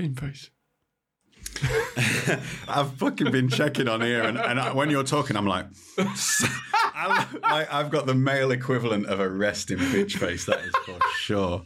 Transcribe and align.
Game 0.00 0.14
face. 0.14 0.48
I've 2.68 2.94
fucking 2.94 3.30
been 3.30 3.50
checking 3.50 3.86
on 3.86 4.00
here, 4.00 4.22
and, 4.22 4.38
and 4.38 4.58
I, 4.58 4.72
when 4.72 4.88
you're 4.88 5.04
talking, 5.04 5.36
I'm 5.36 5.46
like, 5.46 5.66
I, 5.98 7.66
I've 7.70 7.90
got 7.90 8.06
the 8.06 8.14
male 8.14 8.50
equivalent 8.50 9.08
of 9.08 9.20
a 9.20 9.28
resting 9.28 9.76
bitch 9.76 10.16
face. 10.16 10.46
That 10.46 10.60
is 10.60 10.72
for 10.86 10.98
sure. 11.18 11.62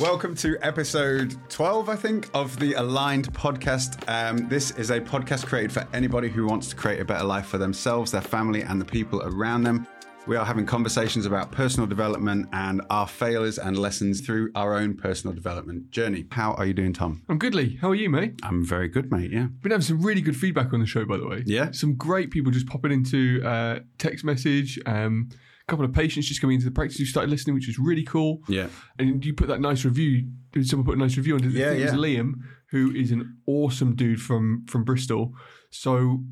Welcome 0.00 0.34
to 0.36 0.56
episode 0.62 1.36
12, 1.50 1.90
I 1.90 1.96
think, 1.96 2.30
of 2.32 2.58
the 2.58 2.72
Aligned 2.72 3.30
podcast. 3.34 4.02
Um, 4.08 4.48
this 4.48 4.70
is 4.70 4.88
a 4.88 4.98
podcast 4.98 5.44
created 5.44 5.70
for 5.70 5.86
anybody 5.92 6.30
who 6.30 6.46
wants 6.46 6.70
to 6.70 6.76
create 6.76 7.00
a 7.00 7.04
better 7.04 7.24
life 7.24 7.48
for 7.48 7.58
themselves, 7.58 8.12
their 8.12 8.22
family, 8.22 8.62
and 8.62 8.80
the 8.80 8.86
people 8.86 9.20
around 9.24 9.64
them. 9.64 9.86
We 10.28 10.36
are 10.36 10.44
having 10.44 10.66
conversations 10.66 11.24
about 11.24 11.52
personal 11.52 11.86
development 11.86 12.50
and 12.52 12.82
our 12.90 13.08
failures 13.08 13.56
and 13.56 13.78
lessons 13.78 14.20
through 14.20 14.50
our 14.54 14.76
own 14.76 14.94
personal 14.94 15.34
development 15.34 15.90
journey. 15.90 16.26
How 16.32 16.52
are 16.52 16.66
you 16.66 16.74
doing, 16.74 16.92
Tom? 16.92 17.22
I'm 17.30 17.38
good, 17.38 17.54
Lee. 17.54 17.78
How 17.80 17.88
are 17.88 17.94
you, 17.94 18.10
mate? 18.10 18.34
I'm 18.42 18.62
very 18.62 18.88
good, 18.88 19.10
mate. 19.10 19.30
Yeah. 19.32 19.46
Been 19.62 19.72
having 19.72 19.80
some 19.80 20.02
really 20.02 20.20
good 20.20 20.36
feedback 20.36 20.74
on 20.74 20.80
the 20.80 20.86
show, 20.86 21.06
by 21.06 21.16
the 21.16 21.26
way. 21.26 21.44
Yeah? 21.46 21.70
Some 21.70 21.94
great 21.94 22.30
people 22.30 22.52
just 22.52 22.66
popping 22.66 22.92
into 22.92 23.42
uh, 23.42 23.78
text 23.96 24.22
message. 24.22 24.78
Um, 24.84 25.30
a 25.32 25.66
couple 25.66 25.86
of 25.86 25.94
patients 25.94 26.28
just 26.28 26.42
coming 26.42 26.56
into 26.56 26.66
the 26.66 26.72
practice 26.72 26.98
who 26.98 27.06
started 27.06 27.30
listening, 27.30 27.54
which 27.54 27.66
was 27.66 27.78
really 27.78 28.04
cool. 28.04 28.42
Yeah. 28.48 28.66
And 28.98 29.24
you 29.24 29.32
put 29.32 29.48
that 29.48 29.62
nice 29.62 29.86
review. 29.86 30.28
Did 30.52 30.68
someone 30.68 30.84
put 30.84 30.96
a 30.96 31.00
nice 31.00 31.16
review 31.16 31.36
on? 31.36 31.44
it? 31.44 31.52
Yeah, 31.52 31.70
it 31.70 31.84
was 31.84 31.92
yeah. 31.92 31.98
Liam, 31.98 32.32
who 32.70 32.94
is 32.94 33.12
an 33.12 33.38
awesome 33.46 33.96
dude 33.96 34.20
from 34.20 34.66
from 34.68 34.84
Bristol. 34.84 35.32
So 35.70 36.22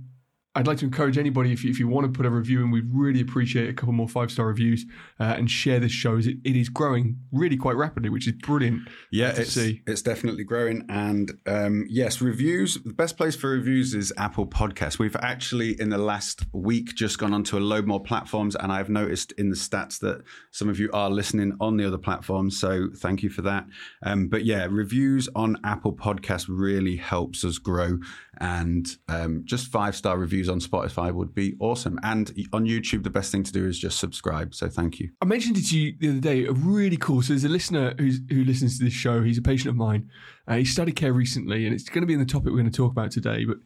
I'd 0.56 0.66
like 0.66 0.78
to 0.78 0.86
encourage 0.86 1.18
anybody 1.18 1.52
if 1.52 1.62
you, 1.62 1.70
if 1.70 1.78
you 1.78 1.86
want 1.86 2.06
to 2.06 2.16
put 2.16 2.24
a 2.24 2.30
review 2.30 2.62
in, 2.64 2.70
we'd 2.70 2.88
really 2.90 3.20
appreciate 3.20 3.68
a 3.68 3.74
couple 3.74 3.92
more 3.92 4.08
five 4.08 4.30
star 4.30 4.46
reviews 4.46 4.86
uh, 5.20 5.34
and 5.36 5.50
share 5.50 5.78
this 5.78 5.92
show. 5.92 6.16
as 6.16 6.26
It, 6.26 6.38
it 6.44 6.56
is 6.56 6.70
growing 6.70 7.18
really 7.30 7.58
quite 7.58 7.76
rapidly, 7.76 8.08
which 8.08 8.26
is 8.26 8.32
brilliant. 8.32 8.88
Yeah, 9.12 9.34
it's 9.36 9.52
see. 9.52 9.82
it's 9.86 10.00
definitely 10.00 10.44
growing, 10.44 10.86
and 10.88 11.32
um, 11.46 11.84
yes, 11.90 12.22
reviews. 12.22 12.78
The 12.82 12.94
best 12.94 13.18
place 13.18 13.36
for 13.36 13.50
reviews 13.50 13.92
is 13.92 14.14
Apple 14.16 14.46
Podcasts. 14.46 14.98
We've 14.98 15.16
actually 15.16 15.78
in 15.78 15.90
the 15.90 15.98
last 15.98 16.46
week 16.52 16.94
just 16.94 17.18
gone 17.18 17.34
onto 17.34 17.58
a 17.58 17.60
load 17.60 17.86
more 17.86 18.02
platforms, 18.02 18.56
and 18.56 18.72
I've 18.72 18.88
noticed 18.88 19.32
in 19.32 19.50
the 19.50 19.56
stats 19.56 19.98
that 20.00 20.22
some 20.52 20.70
of 20.70 20.78
you 20.78 20.88
are 20.94 21.10
listening 21.10 21.52
on 21.60 21.76
the 21.76 21.86
other 21.86 21.98
platforms. 21.98 22.58
So 22.58 22.88
thank 22.96 23.22
you 23.22 23.28
for 23.28 23.42
that. 23.42 23.66
Um, 24.02 24.28
but 24.28 24.46
yeah, 24.46 24.66
reviews 24.70 25.28
on 25.34 25.58
Apple 25.64 25.92
Podcasts 25.92 26.46
really 26.48 26.96
helps 26.96 27.44
us 27.44 27.58
grow, 27.58 27.98
and 28.38 28.86
um, 29.08 29.42
just 29.44 29.68
five 29.68 29.96
star 29.96 30.18
reviews 30.18 30.48
on 30.48 30.60
Spotify 30.60 31.12
would 31.12 31.34
be 31.34 31.56
awesome. 31.60 31.98
And 32.02 32.28
on 32.52 32.66
YouTube, 32.66 33.02
the 33.02 33.10
best 33.10 33.32
thing 33.32 33.42
to 33.42 33.52
do 33.52 33.66
is 33.66 33.78
just 33.78 33.98
subscribe. 33.98 34.54
So 34.54 34.68
thank 34.68 34.98
you. 34.98 35.10
I 35.20 35.24
mentioned 35.24 35.56
it 35.56 35.66
to 35.66 35.78
you 35.78 35.94
the 35.98 36.10
other 36.10 36.20
day. 36.20 36.46
A 36.46 36.52
really 36.52 36.96
cool. 36.96 37.22
So 37.22 37.32
there's 37.32 37.44
a 37.44 37.48
listener 37.48 37.94
who's, 37.98 38.20
who 38.28 38.44
listens 38.44 38.78
to 38.78 38.84
this 38.84 38.92
show. 38.92 39.22
He's 39.22 39.38
a 39.38 39.42
patient 39.42 39.70
of 39.70 39.76
mine. 39.76 40.10
Uh, 40.48 40.56
he 40.56 40.64
studied 40.64 40.96
care 40.96 41.12
recently, 41.12 41.66
and 41.66 41.74
it's 41.74 41.88
going 41.88 42.02
to 42.02 42.06
be 42.06 42.12
in 42.12 42.20
the 42.20 42.26
topic 42.26 42.50
we're 42.52 42.60
going 42.60 42.70
to 42.70 42.76
talk 42.76 42.92
about 42.92 43.10
today. 43.10 43.44
But 43.44 43.58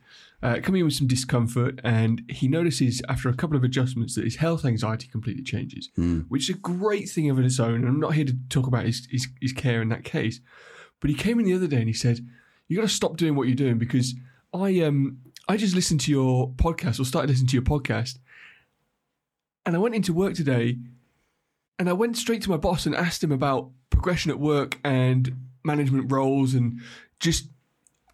uh, 0.43 0.61
coming 0.63 0.81
in 0.81 0.87
with 0.87 0.95
some 0.95 1.07
discomfort, 1.07 1.79
and 1.85 2.23
he 2.31 2.49
notices 2.49 3.03
after 3.09 3.29
a 3.29 3.35
couple 3.35 3.57
of 3.57 3.65
adjustments 3.65 4.15
that 4.15 4.25
his 4.25 4.37
health 4.37 4.65
anxiety 4.65 5.07
completely 5.09 5.43
changes, 5.43 5.91
which 6.29 6.49
is 6.49 6.57
a 6.57 6.59
great 6.59 7.11
thing 7.11 7.29
of 7.29 7.39
its 7.39 7.61
own. 7.61 7.75
And 7.75 7.89
I'm 7.89 8.01
not 8.01 8.15
here 8.15 8.25
to 8.25 8.37
talk 8.49 8.67
about 8.67 8.87
his, 8.87 9.07
his, 9.11 9.29
his 9.43 9.53
care 9.53 9.83
in 9.83 9.91
that 9.91 10.05
case. 10.05 10.41
But 11.01 11.11
he 11.11 11.17
came 11.17 11.39
in 11.39 11.45
the 11.45 11.55
other 11.55 11.67
day 11.67 11.79
and 11.79 11.89
he 11.89 11.93
said, 11.93 12.21
"You 12.69 12.77
got 12.77 12.83
to 12.83 12.89
stop 12.89 13.17
doing 13.17 13.35
what 13.35 13.47
you're 13.47 13.57
doing 13.57 13.79
because 13.79 14.15
I 14.53 14.81
um 14.81 15.19
I 15.49 15.57
just 15.57 15.75
listened 15.75 16.01
to 16.03 16.11
your 16.11 16.51
podcast 16.51 17.01
or 17.01 17.05
started 17.05 17.31
listening 17.31 17.49
to 17.49 17.57
your 17.57 17.63
podcast, 17.63 18.19
and 19.65 19.75
I 19.75 19.79
went 19.79 19.95
into 19.95 20.13
work 20.13 20.35
today." 20.35 20.79
And 21.79 21.89
I 21.89 21.95
went 21.95 22.19
straight 22.19 22.43
to 22.43 22.51
my 22.51 22.59
boss 22.59 22.85
and 22.85 22.95
asked 22.95 23.25
him 23.25 23.33
about 23.33 23.71
progression 23.89 24.31
at 24.31 24.39
work 24.39 24.79
and 24.85 25.35
management 25.65 26.13
roles 26.13 26.53
and 26.53 26.79
just 27.21 27.49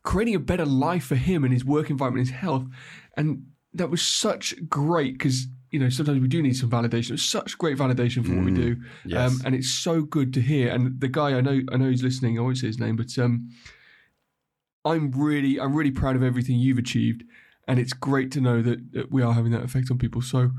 creating 0.04 0.36
a 0.36 0.38
better 0.38 0.64
life 0.64 1.04
for 1.04 1.16
him 1.16 1.42
and 1.42 1.52
his 1.52 1.64
work 1.64 1.90
environment, 1.90 2.28
his 2.28 2.36
health. 2.36 2.64
And 3.16 3.46
that 3.74 3.90
was 3.90 4.02
such 4.02 4.54
great 4.68 5.14
because, 5.14 5.48
you 5.72 5.80
know, 5.80 5.88
sometimes 5.88 6.20
we 6.20 6.28
do 6.28 6.42
need 6.42 6.56
some 6.56 6.70
validation. 6.70 7.10
It 7.10 7.12
was 7.12 7.24
such 7.24 7.58
great 7.58 7.76
validation 7.76 8.24
for 8.24 8.36
what 8.36 8.44
we 8.44 8.52
do. 8.52 8.76
yes. 9.04 9.32
Um, 9.32 9.42
and 9.44 9.54
it's 9.54 9.70
so 9.70 10.02
good 10.02 10.32
to 10.34 10.40
hear. 10.40 10.70
And 10.72 11.00
the 11.00 11.08
guy 11.08 11.36
I 11.36 11.40
know, 11.40 11.60
I 11.72 11.76
know 11.76 11.90
he's 11.90 12.04
listening. 12.04 12.38
I 12.38 12.42
won't 12.42 12.58
say 12.58 12.68
his 12.68 12.78
name, 12.78 12.94
but 12.94 13.18
um, 13.18 13.50
I'm 14.86 15.10
really, 15.10 15.60
I'm 15.60 15.74
really 15.74 15.90
proud 15.90 16.16
of 16.16 16.22
everything 16.22 16.56
you've 16.56 16.78
achieved. 16.78 17.24
And 17.68 17.80
it's 17.80 17.92
great 17.92 18.30
to 18.32 18.40
know 18.40 18.62
that, 18.62 18.92
that 18.92 19.10
we 19.10 19.22
are 19.22 19.32
having 19.32 19.50
that 19.52 19.64
effect 19.64 19.90
on 19.90 19.98
people. 19.98 20.22
So 20.22 20.52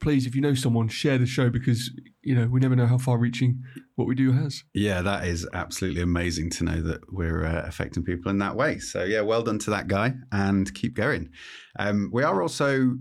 please, 0.00 0.26
if 0.26 0.36
you 0.36 0.40
know 0.40 0.54
someone, 0.54 0.86
share 0.88 1.18
the 1.18 1.26
show 1.26 1.50
because, 1.50 1.90
you 2.22 2.34
know, 2.34 2.46
we 2.46 2.60
never 2.60 2.76
know 2.76 2.86
how 2.86 2.98
far 2.98 3.18
reaching 3.18 3.62
what 3.96 4.06
we 4.06 4.14
do 4.14 4.32
has. 4.32 4.62
Yeah, 4.72 5.02
that 5.02 5.26
is 5.26 5.48
absolutely 5.52 6.02
amazing 6.02 6.50
to 6.50 6.64
know 6.64 6.80
that 6.82 7.00
we're 7.12 7.44
uh, 7.44 7.64
affecting 7.66 8.04
people 8.04 8.30
in 8.30 8.38
that 8.38 8.54
way. 8.54 8.78
So 8.78 9.02
yeah, 9.02 9.22
well 9.22 9.42
done 9.42 9.58
to 9.60 9.70
that 9.70 9.88
guy, 9.88 10.14
and 10.30 10.72
keep 10.74 10.94
going. 10.94 11.30
Um, 11.78 12.10
we 12.12 12.22
are 12.22 12.40
also 12.40 12.98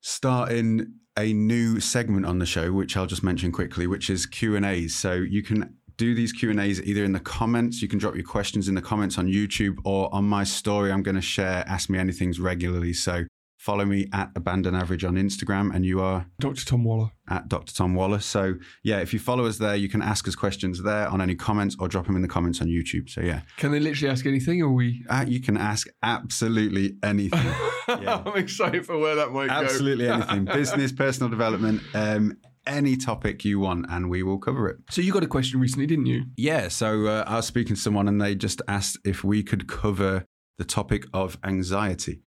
starting 0.00 0.94
a 1.16 1.32
new 1.32 1.80
segment 1.80 2.26
on 2.26 2.38
the 2.38 2.46
show, 2.46 2.72
which 2.72 2.96
I'll 2.96 3.06
just 3.06 3.22
mention 3.22 3.52
quickly, 3.52 3.86
which 3.86 4.10
is 4.10 4.26
Q 4.26 4.56
and 4.56 4.66
A's. 4.66 4.94
So 4.94 5.12
you 5.12 5.42
can 5.42 5.76
do 5.96 6.14
these 6.14 6.32
Q 6.32 6.50
and 6.50 6.60
A's 6.60 6.80
either 6.82 7.04
in 7.04 7.12
the 7.12 7.20
comments. 7.20 7.80
You 7.82 7.88
can 7.88 7.98
drop 7.98 8.14
your 8.14 8.24
questions 8.24 8.68
in 8.68 8.74
the 8.74 8.82
comments 8.82 9.16
on 9.18 9.26
YouTube 9.26 9.76
or 9.84 10.12
on 10.14 10.24
my 10.24 10.44
story. 10.44 10.92
I'm 10.92 11.02
going 11.02 11.14
to 11.14 11.20
share 11.22 11.64
Ask 11.66 11.88
Me 11.90 11.98
Anything's 11.98 12.38
regularly. 12.38 12.92
So 12.92 13.24
follow 13.58 13.84
me 13.84 14.06
at 14.12 14.30
Abandon 14.36 14.74
Average 14.76 15.02
on 15.04 15.14
Instagram, 15.16 15.74
and 15.74 15.84
you 15.84 16.00
are 16.00 16.26
Dr. 16.38 16.64
Tom 16.64 16.84
Waller. 16.84 17.10
at 17.28 17.48
Dr. 17.48 17.74
Tom 17.74 17.94
Waller. 17.96 18.20
So 18.20 18.54
yeah, 18.84 18.98
if 19.00 19.12
you 19.12 19.18
follow 19.18 19.46
us 19.46 19.58
there, 19.58 19.74
you 19.74 19.88
can 19.88 20.02
ask 20.02 20.28
us 20.28 20.36
questions 20.36 20.82
there 20.84 21.08
on 21.08 21.20
any 21.20 21.34
comments 21.34 21.74
or 21.80 21.88
drop 21.88 22.06
them 22.06 22.14
in 22.14 22.22
the 22.22 22.28
comments 22.28 22.60
on 22.60 22.68
YouTube. 22.68 23.08
So 23.08 23.22
yeah, 23.22 23.40
Can 23.56 23.72
they 23.72 23.80
literally 23.80 24.12
ask 24.12 24.24
anything 24.26 24.62
or 24.62 24.70
we? 24.70 25.04
uh, 25.08 25.24
you 25.26 25.40
can 25.40 25.56
ask 25.56 25.88
absolutely 26.02 26.96
anything. 27.02 27.40
Yeah. 27.88 28.20
I'm 28.26 28.36
excited 28.36 28.84
for 28.84 28.98
where 28.98 29.14
that 29.14 29.30
might 29.30 29.46
go. 29.46 29.52
absolutely 29.54 30.08
anything. 30.08 30.44
Business, 30.60 30.90
personal 30.90 31.30
development, 31.30 31.82
um, 31.94 32.36
any 32.66 32.96
topic 32.96 33.44
you 33.44 33.60
want, 33.60 33.86
and 33.88 34.10
we 34.10 34.22
will 34.22 34.38
cover 34.38 34.68
it. 34.68 34.78
So 34.90 35.00
you 35.02 35.12
got 35.12 35.24
a 35.24 35.28
question 35.28 35.60
recently, 35.60 35.86
didn't 35.86 36.06
you? 36.06 36.24
Yeah. 36.36 36.68
So 36.68 37.06
uh, 37.06 37.24
I 37.26 37.36
was 37.36 37.46
speaking 37.46 37.76
to 37.76 37.80
someone, 37.80 38.08
and 38.08 38.20
they 38.20 38.34
just 38.34 38.62
asked 38.68 38.98
if 39.04 39.24
we 39.24 39.42
could 39.42 39.68
cover 39.68 40.24
the 40.58 40.64
topic 40.64 41.04
of 41.12 41.38
anxiety. 41.44 42.22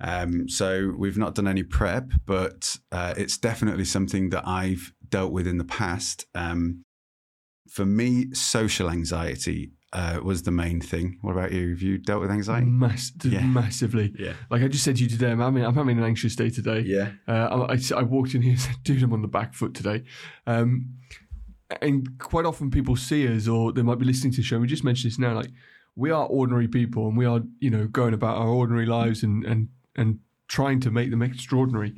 Um, 0.00 0.48
so 0.48 0.92
we've 0.96 1.16
not 1.16 1.34
done 1.34 1.48
any 1.48 1.62
prep, 1.62 2.10
but 2.26 2.76
uh, 2.92 3.14
it's 3.16 3.38
definitely 3.38 3.84
something 3.84 4.30
that 4.30 4.46
I've 4.46 4.92
dealt 5.08 5.32
with 5.32 5.46
in 5.46 5.58
the 5.58 5.64
past. 5.64 6.26
Um, 6.34 6.84
for 7.68 7.86
me, 7.86 8.32
social 8.32 8.90
anxiety 8.90 9.72
uh, 9.96 10.20
was 10.22 10.42
the 10.42 10.50
main 10.50 10.78
thing. 10.78 11.16
What 11.22 11.32
about 11.32 11.52
you? 11.52 11.70
Have 11.70 11.80
you 11.80 11.96
dealt 11.96 12.20
with 12.20 12.30
anxiety? 12.30 12.66
Mass- 12.66 13.12
Yeah. 13.24 13.46
Massively. 13.46 14.12
Yeah. 14.18 14.34
Like 14.50 14.62
I 14.62 14.68
just 14.68 14.84
said 14.84 14.96
to 14.96 15.02
you 15.02 15.08
today, 15.08 15.30
I'm 15.30 15.40
having, 15.40 15.64
I'm 15.64 15.74
having 15.74 15.96
an 15.96 16.04
anxious 16.04 16.36
day 16.36 16.50
today. 16.50 16.80
Yeah. 16.80 17.12
Uh, 17.26 17.66
I, 17.70 17.78
I, 17.96 18.02
walked 18.02 18.34
in 18.34 18.42
here 18.42 18.52
and 18.52 18.60
said, 18.60 18.76
dude, 18.82 19.02
I'm 19.02 19.14
on 19.14 19.22
the 19.22 19.28
back 19.28 19.54
foot 19.54 19.72
today. 19.72 20.04
Um, 20.46 20.96
and 21.80 22.18
quite 22.18 22.44
often 22.44 22.70
people 22.70 22.94
see 22.94 23.26
us 23.26 23.48
or 23.48 23.72
they 23.72 23.80
might 23.80 23.98
be 23.98 24.04
listening 24.04 24.32
to 24.32 24.36
the 24.36 24.42
show. 24.42 24.58
We 24.58 24.66
just 24.66 24.84
mentioned 24.84 25.10
this 25.10 25.18
now. 25.18 25.34
Like 25.34 25.50
we 25.94 26.10
are 26.10 26.26
ordinary 26.26 26.68
people 26.68 27.08
and 27.08 27.16
we 27.16 27.24
are, 27.24 27.40
you 27.60 27.70
know, 27.70 27.86
going 27.86 28.12
about 28.12 28.36
our 28.36 28.48
ordinary 28.48 28.86
lives 28.86 29.22
and, 29.22 29.46
and, 29.46 29.68
and 29.96 30.18
trying 30.46 30.78
to 30.80 30.90
make 30.90 31.10
them 31.10 31.22
extraordinary. 31.22 31.94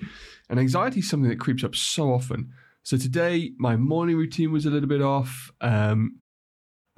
And 0.48 0.60
anxiety 0.60 1.00
is 1.00 1.10
something 1.10 1.28
that 1.30 1.40
creeps 1.40 1.64
up 1.64 1.74
so 1.74 2.12
often. 2.12 2.52
So 2.84 2.96
today, 2.96 3.50
my 3.58 3.74
morning 3.74 4.16
routine 4.16 4.52
was 4.52 4.66
a 4.66 4.70
little 4.70 4.88
bit 4.88 5.02
off. 5.02 5.50
Um, 5.60 6.20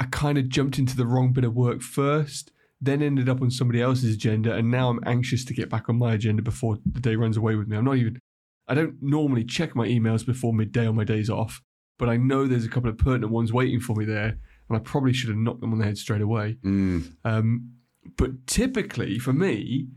I 0.01 0.05
kind 0.11 0.39
of 0.39 0.49
jumped 0.49 0.79
into 0.79 0.97
the 0.97 1.07
wrong 1.07 1.33
bit 1.33 1.45
of 1.45 1.55
work 1.55 1.83
first, 1.83 2.51
then 2.81 3.03
ended 3.03 3.29
up 3.29 3.43
on 3.43 3.51
somebody 3.51 3.81
else's 3.83 4.15
agenda, 4.15 4.55
and 4.55 4.71
now 4.71 4.89
I'm 4.89 5.01
anxious 5.05 5.45
to 5.45 5.55
get 5.55 5.69
back 5.69 5.89
on 5.91 5.99
my 5.99 6.15
agenda 6.15 6.43
before 6.43 6.79
the 6.91 7.01
day 7.01 7.15
runs 7.17 7.37
away 7.37 7.55
with 7.55 7.69
me. 7.69 7.77
I'm 7.77 7.85
not 7.85 7.97
even, 7.99 8.19
I 8.67 8.75
don't 8.75 8.97
normally 9.03 9.45
check 9.45 9.77
my 9.77 9.87
emails 9.87 10.25
before 10.25 10.55
midday 10.55 10.87
on 10.87 10.97
my 10.97 11.05
days 11.05 11.29
off, 11.29 11.61
but 11.99 12.09
I 12.09 12.17
know 12.17 12.47
there's 12.47 12.65
a 12.65 12.69
couple 12.71 12.89
of 12.89 12.97
pertinent 12.97 13.31
ones 13.31 13.53
waiting 13.53 13.79
for 13.81 13.95
me 13.95 14.07
there, 14.07 14.39
and 14.69 14.77
I 14.77 14.81
probably 14.81 15.13
should 15.13 15.29
have 15.29 15.37
knocked 15.39 15.61
them 15.61 15.73
on 15.73 15.79
the 15.79 15.85
head 15.85 15.99
straight 15.99 16.23
away. 16.23 16.57
Mm, 16.65 17.13
Um, 17.25 17.73
but 18.17 18.47
typically, 18.47 19.19
for 19.19 19.35
me, 19.35 19.89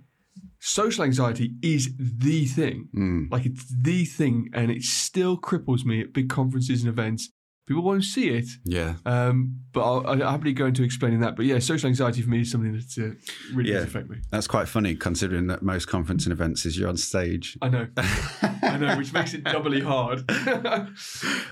social 0.59 1.05
anxiety 1.05 1.53
is 1.61 1.94
the 1.97 2.45
thing. 2.45 2.89
mm. 2.94 3.31
Like 3.31 3.45
it's 3.45 3.65
the 3.73 4.03
thing, 4.03 4.50
and 4.53 4.69
it 4.69 4.81
still 4.83 5.38
cripples 5.38 5.85
me 5.85 6.01
at 6.01 6.11
big 6.11 6.27
conferences 6.29 6.81
and 6.83 6.89
events. 6.89 7.31
People 7.65 7.81
won't 7.83 8.04
see 8.04 8.27
it, 8.27 8.45
Yeah. 8.65 8.95
um, 9.06 9.62
but 9.71 9.81
I'll, 9.83 10.06
I'll 10.21 10.31
happily 10.31 10.51
go 10.51 10.65
into 10.65 10.83
explaining 10.83 11.21
that. 11.21 11.38
But 11.38 11.45
yeah, 11.45 11.60
social 11.60 11.88
anxiety 11.88 12.21
for 12.21 12.30
me 12.30 12.42
is 12.42 12.51
something 12.51 12.74
that 12.74 12.98
uh, 12.98 13.15
really 13.56 13.69
Yeah. 13.71 13.77
does 13.77 13.86
affect 13.86 14.10
me. 14.10 14.18
That's 14.31 14.48
quite 14.48 14.68
funny 14.68 14.95
considering 14.95 15.48
that 15.48 15.63
most 15.63 15.86
conference 15.88 16.25
and 16.25 16.33
events 16.33 16.65
is 16.65 16.77
you're 16.77 16.89
on 16.89 16.98
stage. 16.98 17.57
I 17.62 17.69
know, 17.69 17.88
I 17.98 18.77
know, 18.77 18.98
which 18.98 19.13
makes 19.13 19.33
it 19.33 19.44
doubly 19.45 19.80
hard. 19.80 20.30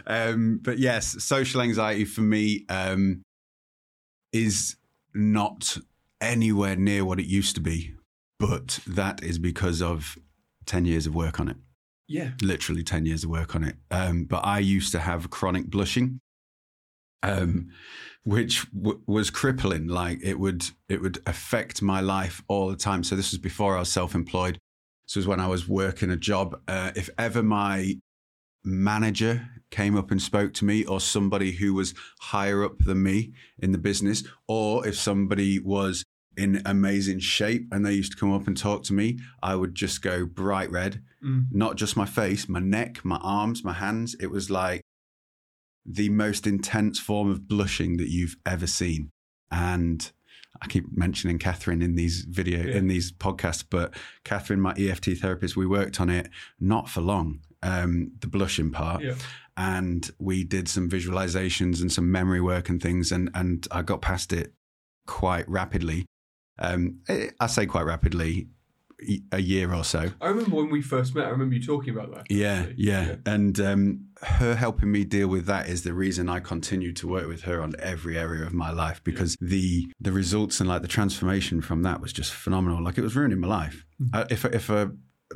um, 0.05 0.59
but 0.61 0.79
yes, 0.79 1.23
social 1.23 1.61
anxiety 1.61 2.03
for 2.05 2.21
me 2.21 2.65
um, 2.67 3.21
is 4.33 4.75
not 5.13 5.77
anywhere 6.19 6.75
near 6.75 7.05
what 7.05 7.19
it 7.19 7.25
used 7.25 7.55
to 7.55 7.61
be, 7.61 7.93
but 8.37 8.79
that 8.85 9.23
is 9.23 9.39
because 9.39 9.81
of 9.81 10.17
10 10.65 10.83
years 10.85 11.05
of 11.07 11.15
work 11.15 11.39
on 11.39 11.47
it. 11.47 11.57
Yeah, 12.11 12.31
Literally 12.41 12.83
10 12.83 13.05
years 13.05 13.23
of 13.23 13.29
work 13.29 13.55
on 13.55 13.63
it. 13.63 13.75
Um, 13.89 14.25
but 14.25 14.45
I 14.45 14.59
used 14.59 14.91
to 14.91 14.99
have 14.99 15.29
chronic 15.29 15.65
blushing. 15.67 16.19
um, 17.23 17.69
which 18.23 18.65
w- 18.73 19.01
was 19.07 19.29
crippling. 19.29 19.87
Like 19.87 20.19
it 20.23 20.39
would 20.39 20.63
it 20.89 21.01
would 21.01 21.19
affect 21.25 21.81
my 21.81 22.01
life 22.01 22.41
all 22.47 22.69
the 22.69 22.75
time. 22.75 23.03
So 23.03 23.15
this 23.15 23.31
was 23.31 23.39
before 23.39 23.75
I 23.75 23.79
was 23.79 23.91
self 23.91 24.15
employed. 24.15 24.57
This 25.07 25.15
was 25.15 25.27
when 25.27 25.39
I 25.39 25.47
was 25.47 25.67
working 25.67 26.09
a 26.11 26.17
job. 26.17 26.59
Uh, 26.67 26.91
if 26.95 27.09
ever 27.17 27.43
my 27.43 27.95
manager 28.63 29.49
came 29.71 29.97
up 29.97 30.11
and 30.11 30.21
spoke 30.21 30.53
to 30.55 30.65
me, 30.65 30.83
or 30.85 30.99
somebody 30.99 31.51
who 31.53 31.73
was 31.73 31.93
higher 32.19 32.63
up 32.63 32.77
than 32.79 33.01
me 33.03 33.33
in 33.59 33.71
the 33.71 33.77
business, 33.77 34.23
or 34.47 34.85
if 34.87 34.95
somebody 34.97 35.59
was 35.59 36.03
in 36.37 36.61
amazing 36.65 37.19
shape 37.19 37.67
and 37.71 37.85
they 37.85 37.93
used 37.93 38.11
to 38.13 38.17
come 38.17 38.33
up 38.33 38.47
and 38.47 38.55
talk 38.57 38.83
to 38.85 38.93
me, 38.93 39.19
I 39.43 39.55
would 39.55 39.75
just 39.75 40.01
go 40.01 40.25
bright 40.25 40.71
red. 40.71 41.01
Mm. 41.23 41.47
Not 41.51 41.75
just 41.75 41.97
my 41.97 42.05
face, 42.05 42.47
my 42.47 42.59
neck, 42.59 43.03
my 43.03 43.17
arms, 43.17 43.63
my 43.63 43.73
hands. 43.73 44.15
It 44.19 44.31
was 44.31 44.49
like 44.49 44.81
the 45.85 46.09
most 46.09 46.47
intense 46.47 46.99
form 46.99 47.29
of 47.29 47.47
blushing 47.47 47.97
that 47.97 48.09
you've 48.09 48.37
ever 48.45 48.67
seen. 48.67 49.09
And 49.51 50.09
I 50.61 50.67
keep 50.67 50.85
mentioning 50.95 51.37
Catherine 51.39 51.81
in 51.81 51.95
these 51.95 52.21
video 52.29 52.63
Yeah. 52.65 52.75
in 52.77 52.87
these 52.87 53.11
podcasts, 53.11 53.63
but 53.69 53.93
Catherine, 54.23 54.61
my 54.61 54.73
EFT 54.77 55.15
therapist, 55.15 55.57
we 55.57 55.65
worked 55.65 55.99
on 55.99 56.09
it 56.09 56.29
not 56.59 56.89
for 56.89 57.01
long. 57.01 57.41
Um, 57.63 58.13
the 58.21 58.27
blushing 58.27 58.71
part, 58.71 59.03
Yeah. 59.03 59.13
and 59.55 60.09
we 60.17 60.43
did 60.43 60.67
some 60.67 60.89
visualizations 60.89 61.79
and 61.79 61.91
some 61.91 62.11
memory 62.11 62.41
work 62.41 62.69
and 62.69 62.81
things, 62.81 63.11
and 63.11 63.29
and 63.35 63.67
I 63.69 63.83
got 63.83 64.01
past 64.01 64.33
it 64.33 64.55
quite 65.05 65.47
rapidly. 65.47 66.07
Um, 66.59 66.99
I 67.39 67.47
say 67.47 67.65
quite 67.65 67.85
rapidly, 67.85 68.47
a 69.31 69.41
year 69.41 69.73
or 69.73 69.83
so. 69.83 70.11
I 70.21 70.27
remember 70.27 70.55
when 70.55 70.69
we 70.69 70.81
first 70.81 71.15
met. 71.15 71.25
I 71.25 71.29
remember 71.29 71.55
you 71.55 71.63
talking 71.63 71.95
about 71.95 72.13
that. 72.13 72.25
Yeah, 72.29 72.61
actually. 72.61 72.75
yeah. 72.77 73.15
And 73.25 73.59
um, 73.59 74.07
her 74.21 74.55
helping 74.55 74.91
me 74.91 75.03
deal 75.03 75.27
with 75.27 75.45
that 75.47 75.67
is 75.67 75.83
the 75.83 75.93
reason 75.93 76.29
I 76.29 76.39
continue 76.39 76.93
to 76.93 77.07
work 77.07 77.27
with 77.27 77.43
her 77.43 77.61
on 77.61 77.73
every 77.79 78.17
area 78.17 78.45
of 78.45 78.53
my 78.53 78.71
life 78.71 79.03
because 79.03 79.35
the 79.41 79.91
the 79.99 80.11
results 80.11 80.59
and 80.59 80.69
like 80.69 80.81
the 80.81 80.87
transformation 80.87 81.61
from 81.61 81.83
that 81.83 82.01
was 82.01 82.13
just 82.13 82.33
phenomenal. 82.33 82.83
Like 82.83 82.97
it 82.97 83.01
was 83.01 83.15
ruining 83.15 83.39
my 83.39 83.47
life. 83.47 83.85
Uh, 84.13 84.25
if 84.29 84.45
if 84.45 84.69
a 84.69 84.91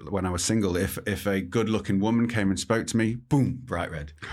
when 0.09 0.25
I 0.25 0.29
was 0.29 0.43
single, 0.43 0.75
if 0.75 0.97
if 1.07 1.25
a 1.25 1.41
good 1.41 1.69
looking 1.69 1.99
woman 1.99 2.27
came 2.27 2.49
and 2.49 2.59
spoke 2.59 2.87
to 2.87 2.97
me, 2.97 3.15
boom, 3.15 3.61
bright 3.63 3.91
red. 3.91 4.13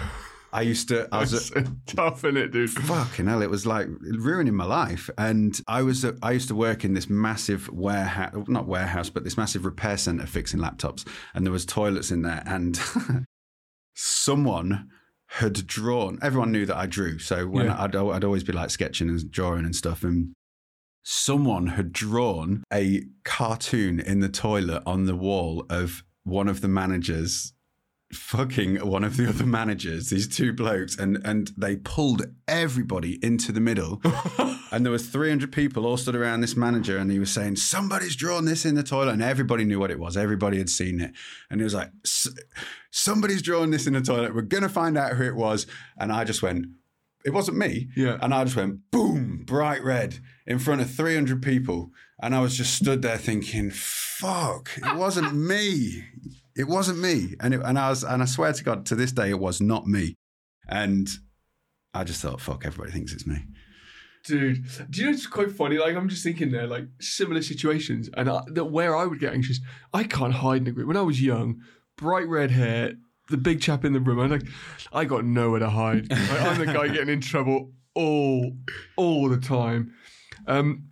I 0.55 0.63
used 0.63 0.89
to. 0.89 1.09
I 1.11 1.21
was. 1.21 1.51
That's 1.51 1.71
tough, 1.87 2.25
in 2.25 2.37
it, 2.37 2.53
dude? 2.53 2.71
Fucking 2.71 3.27
hell! 3.27 3.41
It 3.41 3.49
was 3.51 3.67
like 3.67 3.89
ruining 4.01 4.55
my 4.55 4.65
life, 4.67 5.09
and 5.17 5.59
I 5.67 5.83
was. 5.83 6.05
I 6.23 6.33
used 6.33 6.49
to 6.49 6.55
work 6.55 6.85
in 6.85 6.93
this 6.93 7.09
massive 7.09 7.71
warehouse, 7.71 8.35
not 8.49 8.67
warehouse, 8.67 9.09
but 9.09 9.25
this 9.25 9.37
massive 9.39 9.65
repair 9.65 9.97
center 9.97 10.27
fixing 10.27 10.61
laptops, 10.61 11.07
and 11.35 11.47
there 11.47 11.53
was 11.53 11.65
toilets 11.65 12.11
in 12.11 12.23
there, 12.23 12.43
and 12.45 12.79
someone 13.95 14.89
had 15.27 15.67
drawn. 15.67 16.19
Everyone 16.23 16.53
knew 16.53 16.67
that 16.67 16.77
I 16.77 16.87
drew, 16.87 17.19
so 17.19 17.47
when 17.47 17.67
Yeah. 17.67 17.83
I'd, 17.83 17.97
I'd 17.97 18.25
always 18.25 18.45
be 18.45 18.53
like 18.53 18.71
sketching 18.71 19.09
and 19.09 19.31
drawing 19.31 19.65
and 19.65 19.75
stuff, 19.75 20.05
and 20.05 20.35
someone 21.03 21.69
had 21.69 21.93
drawn 21.93 22.63
a 22.73 23.05
cartoon 23.25 23.99
in 24.01 24.21
the 24.21 24.29
toilet 24.29 24.83
on 24.87 25.07
the 25.07 25.17
wall 25.17 25.65
of 25.71 26.05
one 26.25 26.49
of 26.49 26.61
the 26.61 26.69
managers 26.69 27.53
fucking 28.13 28.77
one 28.87 29.05
of 29.05 29.17
the 29.17 29.29
other 29.29 29.47
managers 29.47 30.11
these 30.11 30.29
two 30.29 30.53
blokes 30.53 30.99
and 30.99 31.19
and 31.25 31.51
they 31.57 31.77
pulled 31.77 32.23
everybody 32.47 33.19
into 33.25 33.53
the 33.53 33.61
middle. 33.61 34.01
And 34.73 34.87
there 34.87 34.91
was 34.91 35.07
300 35.07 35.53
people 35.53 35.85
all 35.85 35.99
stood 35.99 36.17
around 36.17 36.41
this 36.41 36.57
manager 36.57 36.97
and 36.97 37.13
he 37.13 37.19
was 37.19 37.31
saying 37.31 37.57
somebody's 37.57 38.17
drawn 38.17 38.47
this 38.47 38.65
in 38.65 38.75
the 38.75 38.83
toilet. 38.83 39.13
And 39.13 39.23
everybody 39.23 39.67
knew 39.67 39.79
what 39.79 39.91
it 39.91 39.99
was. 39.99 40.17
Everybody 40.17 40.57
had 40.57 40.71
seen 40.71 40.99
it. 40.99 41.13
And 41.51 41.61
he 41.61 41.65
was 41.65 41.75
like 41.75 41.91
somebody's 42.91 43.43
drawn 43.43 43.71
this 43.71 43.87
in 43.87 43.93
the 43.93 44.01
toilet. 44.01 44.35
We're 44.35 44.41
going 44.41 44.63
to 44.63 44.71
find 44.71 44.97
out 44.97 45.13
who 45.13 45.25
it 45.25 45.37
was. 45.37 45.67
And 45.99 46.11
i 46.11 46.25
just 46.25 46.43
went 46.43 46.67
it 47.25 47.35
wasn't 47.35 47.59
me. 47.59 47.91
Yeah. 47.95 48.17
and 48.23 48.33
i 48.33 48.43
just 48.45 48.57
went 48.57 48.91
boom 48.91 49.43
bright 49.45 49.85
red 49.85 50.21
in 50.47 50.59
front 50.59 50.81
of 50.81 50.91
300 50.91 51.43
people. 51.43 51.91
And 52.23 52.35
i 52.35 52.41
was 52.41 52.57
just 52.57 52.75
stood 52.75 53.03
there 53.03 53.19
thinking 53.19 53.71
fuck 53.71 54.71
it 54.79 54.97
wasn't 54.97 55.35
me 55.35 56.05
it 56.57 56.69
wasn't 56.69 56.99
me 56.99 57.35
and 57.41 57.55
it, 57.55 57.61
and 57.65 57.79
i 57.79 57.89
was 57.89 58.05
and 58.05 58.23
i 58.23 58.25
swear 58.25 58.53
to 58.53 58.65
god 58.65 58.87
to 58.87 58.95
this 58.95 59.13
day 59.13 59.31
it 59.31 59.39
was 59.39 59.61
not 59.61 59.87
me 59.87 60.15
and 60.69 61.09
i 61.95 62.05
just 62.05 62.21
thought 62.21 62.41
fuck 62.41 62.65
everybody 62.65 62.93
thinks 62.93 63.13
it's 63.13 63.27
me 63.27 63.45
Dude, 64.25 64.65
do 64.89 65.01
you 65.01 65.07
know 65.07 65.13
it's 65.13 65.27
quite 65.27 65.51
funny? 65.51 65.79
Like 65.79 65.97
I'm 65.97 66.09
just 66.09 66.23
thinking 66.23 66.53
there, 66.53 66.69
like 66.69 66.85
similar 67.01 67.43
situations, 67.43 68.09
and 68.17 68.31
I, 68.31 68.43
that 68.53 68.67
where 68.67 68.97
I 68.97 69.05
would 69.05 69.19
get 69.19 69.33
anxious, 69.33 69.59
I 69.93 70.05
can't 70.05 70.33
hide 70.33 70.63
in 70.63 70.69
a 70.69 70.71
group. 70.71 70.87
When 70.87 70.97
I 70.97 71.03
was 71.03 71.21
young, 71.21 71.61
bright 71.97 72.29
red 72.29 72.53
hair, 72.53 72.93
the 73.31 73.37
big 73.37 73.61
chap 73.61 73.85
in 73.85 73.93
the 73.93 74.01
room, 74.01 74.21
I 74.21 74.27
like, 74.27 74.47
I 74.93 75.05
got 75.07 75.25
nowhere 75.25 75.61
to 75.61 75.71
hide. 75.71 76.09
Like, 76.11 76.43
I'm 76.43 76.59
the 76.59 76.67
guy 76.67 76.87
getting 76.89 77.09
in 77.09 77.21
trouble 77.21 77.73
all, 77.95 78.53
all 78.97 79.29
the 79.29 79.39
time. 79.39 79.93
Um, 80.47 80.85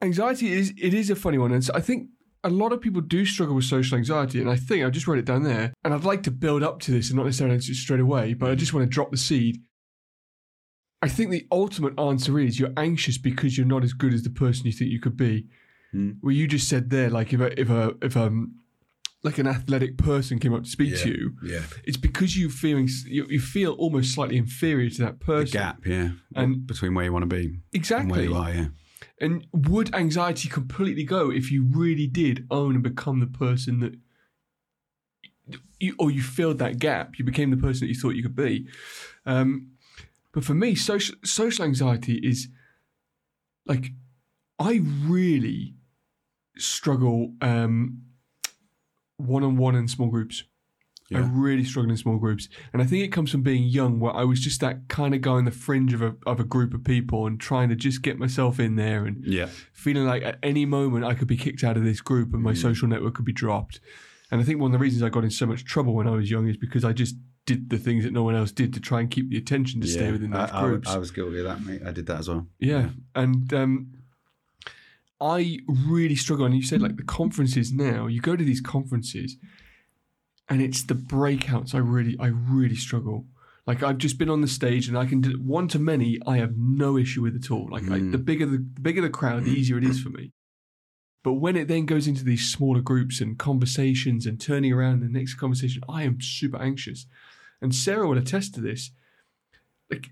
anxiety 0.00 0.52
is 0.52 0.72
it 0.78 0.94
is 0.94 1.10
a 1.10 1.16
funny 1.16 1.36
one, 1.36 1.52
and 1.52 1.62
so 1.62 1.72
I 1.74 1.80
think 1.80 2.08
a 2.44 2.50
lot 2.50 2.72
of 2.72 2.80
people 2.80 3.00
do 3.00 3.24
struggle 3.26 3.54
with 3.54 3.64
social 3.64 3.98
anxiety, 3.98 4.40
and 4.40 4.48
I 4.48 4.56
think 4.56 4.84
I 4.84 4.90
just 4.90 5.06
wrote 5.06 5.18
it 5.18 5.24
down 5.24 5.42
there, 5.42 5.72
and 5.84 5.92
I'd 5.92 6.04
like 6.04 6.22
to 6.24 6.30
build 6.30 6.62
up 6.62 6.80
to 6.80 6.90
this 6.90 7.10
and 7.10 7.16
not 7.16 7.26
necessarily 7.26 7.54
answer 7.56 7.72
it 7.72 7.76
straight 7.76 8.00
away, 8.00 8.34
but 8.34 8.50
I 8.50 8.54
just 8.54 8.72
want 8.72 8.84
to 8.86 8.90
drop 8.90 9.10
the 9.10 9.16
seed. 9.16 9.60
I 11.02 11.08
think 11.08 11.30
the 11.30 11.46
ultimate 11.50 11.98
answer 11.98 12.38
is 12.38 12.58
you're 12.60 12.72
anxious 12.76 13.16
because 13.18 13.56
you're 13.56 13.66
not 13.66 13.84
as 13.84 13.92
good 13.92 14.12
as 14.12 14.22
the 14.22 14.30
person 14.30 14.66
you 14.66 14.72
think 14.72 14.90
you 14.90 15.00
could 15.00 15.16
be. 15.16 15.46
Hmm. 15.92 16.12
Well, 16.22 16.32
you 16.34 16.46
just 16.46 16.68
said 16.68 16.90
there, 16.90 17.08
like 17.10 17.32
if 17.32 17.40
a, 17.40 17.58
if 17.60 17.70
a 17.70 17.94
if 18.02 18.16
um 18.16 18.56
like 19.22 19.36
an 19.38 19.46
athletic 19.46 19.98
person 19.98 20.38
came 20.38 20.54
up 20.54 20.64
to 20.64 20.70
speak 20.70 20.96
to 20.98 21.08
you, 21.10 21.36
yeah 21.42 21.60
it's 21.84 21.98
because 21.98 22.38
you 22.38 22.48
feeling 22.48 22.88
you, 23.06 23.26
you 23.28 23.38
feel 23.38 23.72
almost 23.72 24.14
slightly 24.14 24.38
inferior 24.38 24.88
to 24.88 25.02
that 25.02 25.18
the 25.20 25.24
person. 25.26 25.52
gap 25.52 25.86
yeah 25.86 26.10
And- 26.34 26.66
between 26.66 26.94
where 26.94 27.04
you 27.04 27.12
want 27.12 27.24
to 27.24 27.26
be 27.26 27.58
and 27.74 28.10
where 28.10 28.22
you 28.22 28.34
are 28.34 28.50
yeah 28.50 28.66
And 29.20 29.46
would 29.52 29.94
anxiety 29.94 30.48
completely 30.48 31.04
go 31.04 31.30
if 31.30 31.52
you 31.52 31.64
really 31.64 32.06
did 32.06 32.46
own 32.50 32.74
and 32.74 32.82
become 32.82 33.20
the 33.20 33.26
person 33.26 33.80
that 33.80 33.94
you, 35.78 35.94
or 35.98 36.10
you 36.10 36.22
filled 36.22 36.58
that 36.58 36.78
gap, 36.78 37.18
you 37.18 37.24
became 37.24 37.50
the 37.50 37.56
person 37.56 37.86
that 37.86 37.94
you 37.94 38.00
thought 38.00 38.14
you 38.14 38.22
could 38.22 38.36
be? 38.36 38.66
Um, 39.26 39.72
but 40.32 40.44
for 40.44 40.54
me, 40.54 40.74
social 40.74 41.16
social 41.24 41.64
anxiety 41.64 42.14
is 42.14 42.48
like 43.66 43.92
I 44.58 44.80
really 45.02 45.74
struggle 46.56 47.34
one 47.40 49.44
on 49.44 49.56
one 49.56 49.74
in 49.74 49.88
small 49.88 50.08
groups. 50.08 50.44
I 51.12 51.18
really 51.18 51.64
struggle 51.64 51.90
in 51.90 51.96
small 51.96 52.18
groups, 52.18 52.48
and 52.72 52.80
I 52.80 52.86
think 52.86 53.04
it 53.04 53.08
comes 53.08 53.32
from 53.32 53.42
being 53.42 53.64
young, 53.64 53.98
where 53.98 54.14
I 54.14 54.22
was 54.24 54.40
just 54.40 54.60
that 54.60 54.88
kind 54.88 55.14
of 55.14 55.20
guy 55.20 55.32
on 55.32 55.44
the 55.44 55.50
fringe 55.50 55.92
of 55.92 56.02
a 56.02 56.14
of 56.24 56.38
a 56.38 56.44
group 56.44 56.72
of 56.72 56.84
people 56.84 57.26
and 57.26 57.40
trying 57.40 57.68
to 57.68 57.76
just 57.76 58.02
get 58.02 58.18
myself 58.18 58.60
in 58.60 58.76
there 58.76 59.04
and 59.04 59.24
yeah 59.24 59.48
feeling 59.72 60.06
like 60.06 60.22
at 60.22 60.38
any 60.42 60.64
moment 60.64 61.04
I 61.04 61.14
could 61.14 61.26
be 61.26 61.36
kicked 61.36 61.64
out 61.64 61.76
of 61.76 61.84
this 61.84 62.00
group 62.00 62.32
and 62.32 62.42
my 62.42 62.54
social 62.54 62.86
network 62.86 63.14
could 63.14 63.24
be 63.24 63.32
dropped. 63.32 63.80
And 64.30 64.40
I 64.40 64.44
think 64.44 64.60
one 64.60 64.68
of 64.68 64.72
the 64.72 64.78
reasons 64.78 65.02
I 65.02 65.08
got 65.08 65.24
in 65.24 65.30
so 65.30 65.46
much 65.46 65.64
trouble 65.64 65.94
when 65.94 66.06
I 66.06 66.12
was 66.12 66.30
young 66.30 66.46
is 66.46 66.56
because 66.56 66.84
I 66.84 66.92
just 66.92 67.16
did 67.46 67.70
the 67.70 67.78
things 67.78 68.04
that 68.04 68.12
no 68.12 68.22
one 68.22 68.36
else 68.36 68.52
did 68.52 68.72
to 68.74 68.80
try 68.80 69.00
and 69.00 69.10
keep 69.10 69.30
the 69.30 69.36
attention 69.36 69.80
to 69.80 69.88
stay 69.88 70.12
within 70.12 70.30
those 70.30 70.50
I, 70.50 70.60
I, 70.60 70.62
groups. 70.62 70.88
I 70.88 70.98
was 70.98 71.10
guilty 71.10 71.38
of 71.38 71.44
that 71.46 71.64
mate 71.64 71.80
i 71.84 71.90
did 71.90 72.06
that 72.06 72.20
as 72.20 72.28
well 72.28 72.46
yeah. 72.60 72.90
And 73.14 73.52
um, 73.52 73.94
I 75.20 75.58
really 75.66 76.16
struggle. 76.16 76.46
And 76.46 76.54
you 76.54 76.62
said 76.62 76.80
like 76.80 76.96
the 76.96 77.02
conferences 77.02 77.72
now, 77.72 78.06
you 78.06 78.20
go 78.20 78.36
to 78.36 78.44
these 78.44 78.60
conferences 78.60 79.36
and 80.50 80.60
it's 80.60 80.82
the 80.82 80.94
breakouts 80.94 81.74
I 81.74 81.78
really, 81.78 82.16
I 82.20 82.26
really 82.26 82.76
struggle. 82.76 83.24
Like 83.66 83.82
I've 83.82 83.98
just 83.98 84.18
been 84.18 84.28
on 84.30 84.40
the 84.40 84.48
stage 84.48 84.88
and 84.88 84.98
I 84.98 85.06
can 85.06 85.20
do 85.20 85.32
one 85.40 85.68
to 85.68 85.78
many. 85.78 86.18
I 86.26 86.38
have 86.38 86.56
no 86.56 86.96
issue 86.98 87.22
with 87.22 87.36
at 87.36 87.50
all. 87.50 87.68
Like 87.70 87.84
I, 87.84 88.00
Mm. 88.00 88.12
the 88.12 88.18
bigger 88.18 88.46
the, 88.46 88.58
the 88.58 88.80
bigger 88.80 89.00
the 89.02 89.10
crowd, 89.10 89.44
the 89.44 89.52
easier 89.52 89.78
it 89.78 89.84
is 89.84 90.00
for 90.02 90.08
me. 90.10 90.32
But 91.22 91.34
when 91.34 91.54
it 91.56 91.68
then 91.68 91.84
goes 91.86 92.06
into 92.08 92.24
these 92.24 92.48
smaller 92.50 92.80
groups 92.80 93.20
and 93.20 93.38
conversations 93.38 94.26
and 94.26 94.40
turning 94.40 94.72
around 94.72 95.00
the 95.00 95.08
next 95.08 95.34
conversation, 95.34 95.82
I 95.88 96.02
am 96.02 96.20
super 96.20 96.56
anxious. 96.56 97.06
And 97.60 97.74
Sarah 97.74 98.08
will 98.08 98.18
attest 98.18 98.54
to 98.54 98.60
this. 98.60 98.90
Like 99.90 100.10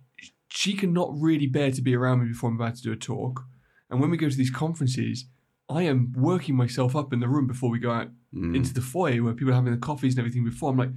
she 0.48 0.74
cannot 0.74 1.10
really 1.18 1.46
bear 1.46 1.70
to 1.72 1.82
be 1.82 1.96
around 1.96 2.20
me 2.20 2.28
before 2.28 2.50
I'm 2.50 2.56
about 2.60 2.76
to 2.76 2.82
do 2.82 2.92
a 2.92 2.96
talk. 2.96 3.44
And 3.90 4.00
when 4.00 4.10
we 4.10 4.16
go 4.18 4.28
to 4.28 4.36
these 4.36 4.50
conferences, 4.50 5.24
I 5.68 5.82
am 5.82 6.12
working 6.16 6.54
myself 6.54 6.94
up 6.94 7.12
in 7.12 7.20
the 7.20 7.28
room 7.28 7.46
before 7.46 7.70
we 7.70 7.78
go 7.78 7.90
out 7.90 8.08
Mm. 8.34 8.54
into 8.56 8.74
the 8.74 8.82
foyer 8.82 9.22
where 9.22 9.32
people 9.32 9.52
are 9.52 9.56
having 9.56 9.72
the 9.72 9.78
coffees 9.78 10.12
and 10.14 10.18
everything 10.20 10.44
before. 10.44 10.70
I'm 10.70 10.76
like, 10.76 10.90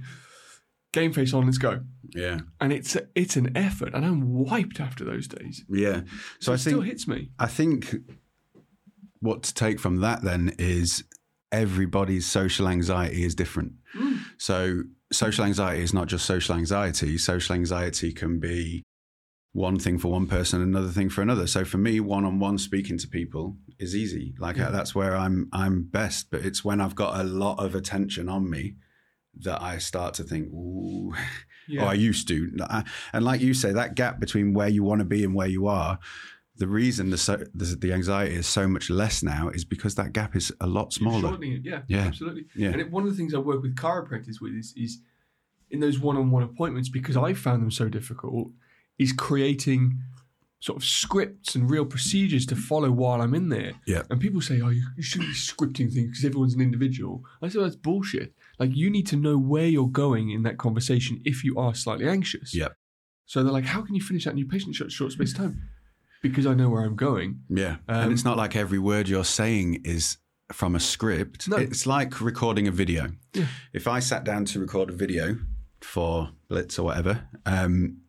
game 0.92 1.12
face 1.14 1.32
on, 1.32 1.46
let's 1.46 1.56
go. 1.58 1.80
yeah 2.14 2.40
And 2.60 2.72
it's 2.72 2.96
it's 3.14 3.36
an 3.36 3.56
effort, 3.56 3.94
and 3.94 4.04
I'm 4.04 4.32
wiped 4.34 4.80
after 4.80 5.02
those 5.04 5.26
days. 5.28 5.64
yeah 5.68 6.02
so 6.40 6.52
it 6.52 6.54
i 6.54 6.56
still 6.58 6.72
think 6.80 6.86
hits 6.92 7.08
me. 7.08 7.30
I 7.38 7.46
think 7.46 7.94
what 9.20 9.42
to 9.44 9.54
take 9.54 9.80
from 9.80 9.96
that 10.00 10.22
then 10.22 10.54
is 10.58 11.04
everybody's 11.50 12.26
social 12.26 12.68
anxiety 12.68 13.24
is 13.24 13.34
different. 13.34 13.72
So 14.38 14.82
social 15.12 15.44
anxiety 15.44 15.82
is 15.82 15.94
not 15.94 16.08
just 16.08 16.24
social 16.24 16.54
anxiety. 16.56 17.16
Social 17.18 17.54
anxiety 17.54 18.12
can 18.12 18.40
be 18.40 18.82
one 19.52 19.78
thing 19.78 19.98
for 19.98 20.08
one 20.10 20.26
person, 20.26 20.62
another 20.62 20.88
thing 20.88 21.10
for 21.10 21.20
another. 21.20 21.46
So 21.46 21.64
for 21.64 21.76
me, 21.78 22.00
one 22.00 22.24
on 22.24 22.38
one 22.38 22.56
speaking 22.58 22.96
to 22.98 23.06
people 23.08 23.56
is 23.78 23.94
easy. 23.94 24.34
Like 24.38 24.56
Yeah. 24.56 24.70
that's 24.70 24.94
where 24.94 25.14
I'm 25.16 25.48
I'm 25.52 25.82
best. 25.84 26.30
But 26.30 26.40
it's 26.44 26.64
when 26.64 26.80
I've 26.80 26.94
got 26.94 27.20
a 27.20 27.24
lot 27.24 27.58
of 27.58 27.74
attention 27.74 28.28
on 28.28 28.48
me 28.48 28.76
that 29.40 29.60
I 29.62 29.78
start 29.78 30.14
to 30.14 30.24
think, 30.24 30.48
ooh, 30.52 31.12
Yeah. 31.68 31.84
or 31.84 31.88
I 31.88 31.94
used 31.94 32.28
to. 32.28 32.50
And 33.12 33.24
like 33.24 33.40
you 33.40 33.54
say, 33.54 33.72
that 33.72 33.94
gap 33.94 34.18
between 34.20 34.52
where 34.54 34.68
you 34.68 34.82
want 34.84 34.98
to 35.00 35.04
be 35.04 35.22
and 35.24 35.34
where 35.34 35.46
you 35.48 35.66
are, 35.66 35.98
the 36.56 36.66
reason 36.68 37.10
the, 37.10 37.16
so, 37.18 37.36
the 37.54 37.76
the 37.78 37.92
anxiety 37.92 38.34
is 38.34 38.46
so 38.46 38.66
much 38.66 38.88
less 38.90 39.22
now 39.22 39.48
is 39.50 39.64
because 39.64 39.94
that 39.96 40.12
gap 40.12 40.34
is 40.34 40.50
a 40.60 40.66
lot 40.66 40.92
smaller. 40.92 41.38
Yeah, 41.44 41.82
Yeah. 41.88 42.00
absolutely. 42.06 42.46
Yeah. 42.56 42.70
And 42.70 42.80
it, 42.80 42.90
one 42.90 43.04
of 43.04 43.10
the 43.10 43.16
things 43.16 43.32
I 43.34 43.38
work 43.38 43.62
with 43.62 43.74
chiropractors 43.76 44.40
with 44.40 44.54
is, 44.54 44.74
is 44.76 44.98
in 45.70 45.80
those 45.80 45.98
one-on-one 45.98 46.42
appointments 46.42 46.88
because 46.88 47.16
I 47.16 47.32
found 47.34 47.62
them 47.62 47.70
so 47.70 47.88
difficult, 47.88 48.50
is 49.02 49.12
creating 49.12 49.98
sort 50.62 50.76
of 50.76 50.84
scripts 50.84 51.56
and 51.56 51.68
real 51.68 51.84
procedures 51.84 52.46
to 52.46 52.54
follow 52.54 52.88
while 52.92 53.20
I'm 53.20 53.34
in 53.34 53.48
there. 53.48 53.72
Yeah. 53.84 54.02
And 54.10 54.20
people 54.20 54.40
say, 54.40 54.60
"Oh, 54.60 54.68
you, 54.68 54.82
you 54.96 55.02
shouldn't 55.02 55.30
be 55.30 55.34
scripting 55.34 55.92
things 55.92 56.10
because 56.10 56.24
everyone's 56.24 56.54
an 56.54 56.60
individual." 56.60 57.24
I 57.42 57.48
say 57.48 57.60
that's 57.60 57.76
bullshit. 57.76 58.32
Like 58.58 58.74
you 58.74 58.88
need 58.88 59.06
to 59.08 59.16
know 59.16 59.36
where 59.36 59.66
you're 59.66 59.88
going 59.88 60.30
in 60.30 60.44
that 60.44 60.58
conversation 60.58 61.20
if 61.24 61.42
you 61.42 61.58
are 61.58 61.74
slightly 61.74 62.08
anxious. 62.08 62.54
Yep. 62.54 62.76
So 63.26 63.42
they're 63.42 63.52
like, 63.52 63.64
"How 63.64 63.82
can 63.82 63.94
you 63.94 64.00
finish 64.00 64.24
that 64.24 64.36
new 64.36 64.46
patient 64.46 64.68
in 64.68 64.74
short, 64.74 64.92
short 64.92 65.12
space 65.12 65.32
of 65.32 65.38
time?" 65.38 65.68
Because 66.22 66.46
I 66.46 66.54
know 66.54 66.70
where 66.70 66.84
I'm 66.84 66.94
going. 66.94 67.40
Yeah. 67.48 67.78
Um, 67.88 68.04
and 68.04 68.12
it's 68.12 68.24
not 68.24 68.36
like 68.36 68.54
every 68.54 68.78
word 68.78 69.08
you're 69.08 69.24
saying 69.24 69.82
is 69.84 70.18
from 70.52 70.76
a 70.76 70.80
script. 70.80 71.48
No. 71.48 71.56
It's 71.56 71.86
like 71.86 72.20
recording 72.20 72.68
a 72.68 72.70
video. 72.70 73.10
Yeah. 73.34 73.46
If 73.72 73.88
I 73.88 73.98
sat 73.98 74.22
down 74.22 74.44
to 74.46 74.60
record 74.60 74.90
a 74.90 74.92
video 74.92 75.38
for 75.80 76.30
Blitz 76.48 76.78
or 76.78 76.84
whatever, 76.84 77.26
um, 77.46 78.01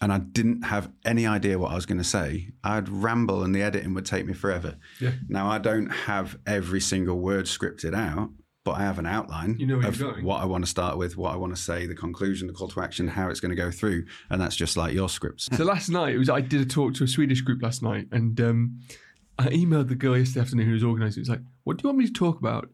and 0.00 0.12
I 0.12 0.18
didn't 0.18 0.62
have 0.62 0.90
any 1.04 1.26
idea 1.26 1.58
what 1.58 1.72
I 1.72 1.74
was 1.74 1.86
going 1.86 1.98
to 1.98 2.04
say, 2.04 2.52
I'd 2.64 2.88
ramble 2.88 3.42
and 3.42 3.54
the 3.54 3.62
editing 3.62 3.94
would 3.94 4.06
take 4.06 4.26
me 4.26 4.32
forever. 4.32 4.76
Yeah. 5.00 5.12
Now, 5.28 5.50
I 5.50 5.58
don't 5.58 5.90
have 5.90 6.38
every 6.46 6.80
single 6.80 7.20
word 7.20 7.44
scripted 7.44 7.94
out, 7.94 8.30
but 8.64 8.72
I 8.72 8.80
have 8.80 8.98
an 8.98 9.06
outline 9.06 9.56
You 9.58 9.66
know 9.66 9.80
of 9.80 10.00
what 10.22 10.42
I 10.42 10.44
want 10.44 10.64
to 10.64 10.70
start 10.70 10.96
with, 10.96 11.16
what 11.16 11.32
I 11.32 11.36
want 11.36 11.54
to 11.54 11.60
say, 11.60 11.86
the 11.86 11.94
conclusion, 11.94 12.46
the 12.46 12.52
call 12.52 12.68
to 12.68 12.80
action, 12.80 13.08
how 13.08 13.28
it's 13.28 13.40
going 13.40 13.50
to 13.50 13.56
go 13.56 13.70
through. 13.70 14.04
And 14.30 14.40
that's 14.40 14.56
just 14.56 14.76
like 14.76 14.94
your 14.94 15.08
scripts. 15.08 15.48
So 15.52 15.64
last 15.64 15.88
night 15.88 16.14
it 16.14 16.18
was 16.18 16.30
I 16.30 16.40
did 16.40 16.60
a 16.60 16.66
talk 16.66 16.94
to 16.94 17.04
a 17.04 17.08
Swedish 17.08 17.40
group 17.40 17.62
last 17.62 17.82
night, 17.82 18.08
and 18.12 18.40
um, 18.40 18.80
I 19.38 19.48
emailed 19.48 19.88
the 19.88 19.94
girl 19.94 20.16
yesterday 20.16 20.40
afternoon 20.42 20.66
who 20.66 20.72
was 20.72 20.84
organising. 20.84 21.20
It 21.20 21.22
was 21.22 21.30
like, 21.30 21.42
"What 21.64 21.78
do 21.78 21.82
you 21.84 21.88
want 21.88 21.98
me 21.98 22.06
to 22.06 22.12
talk 22.12 22.38
about?" 22.38 22.68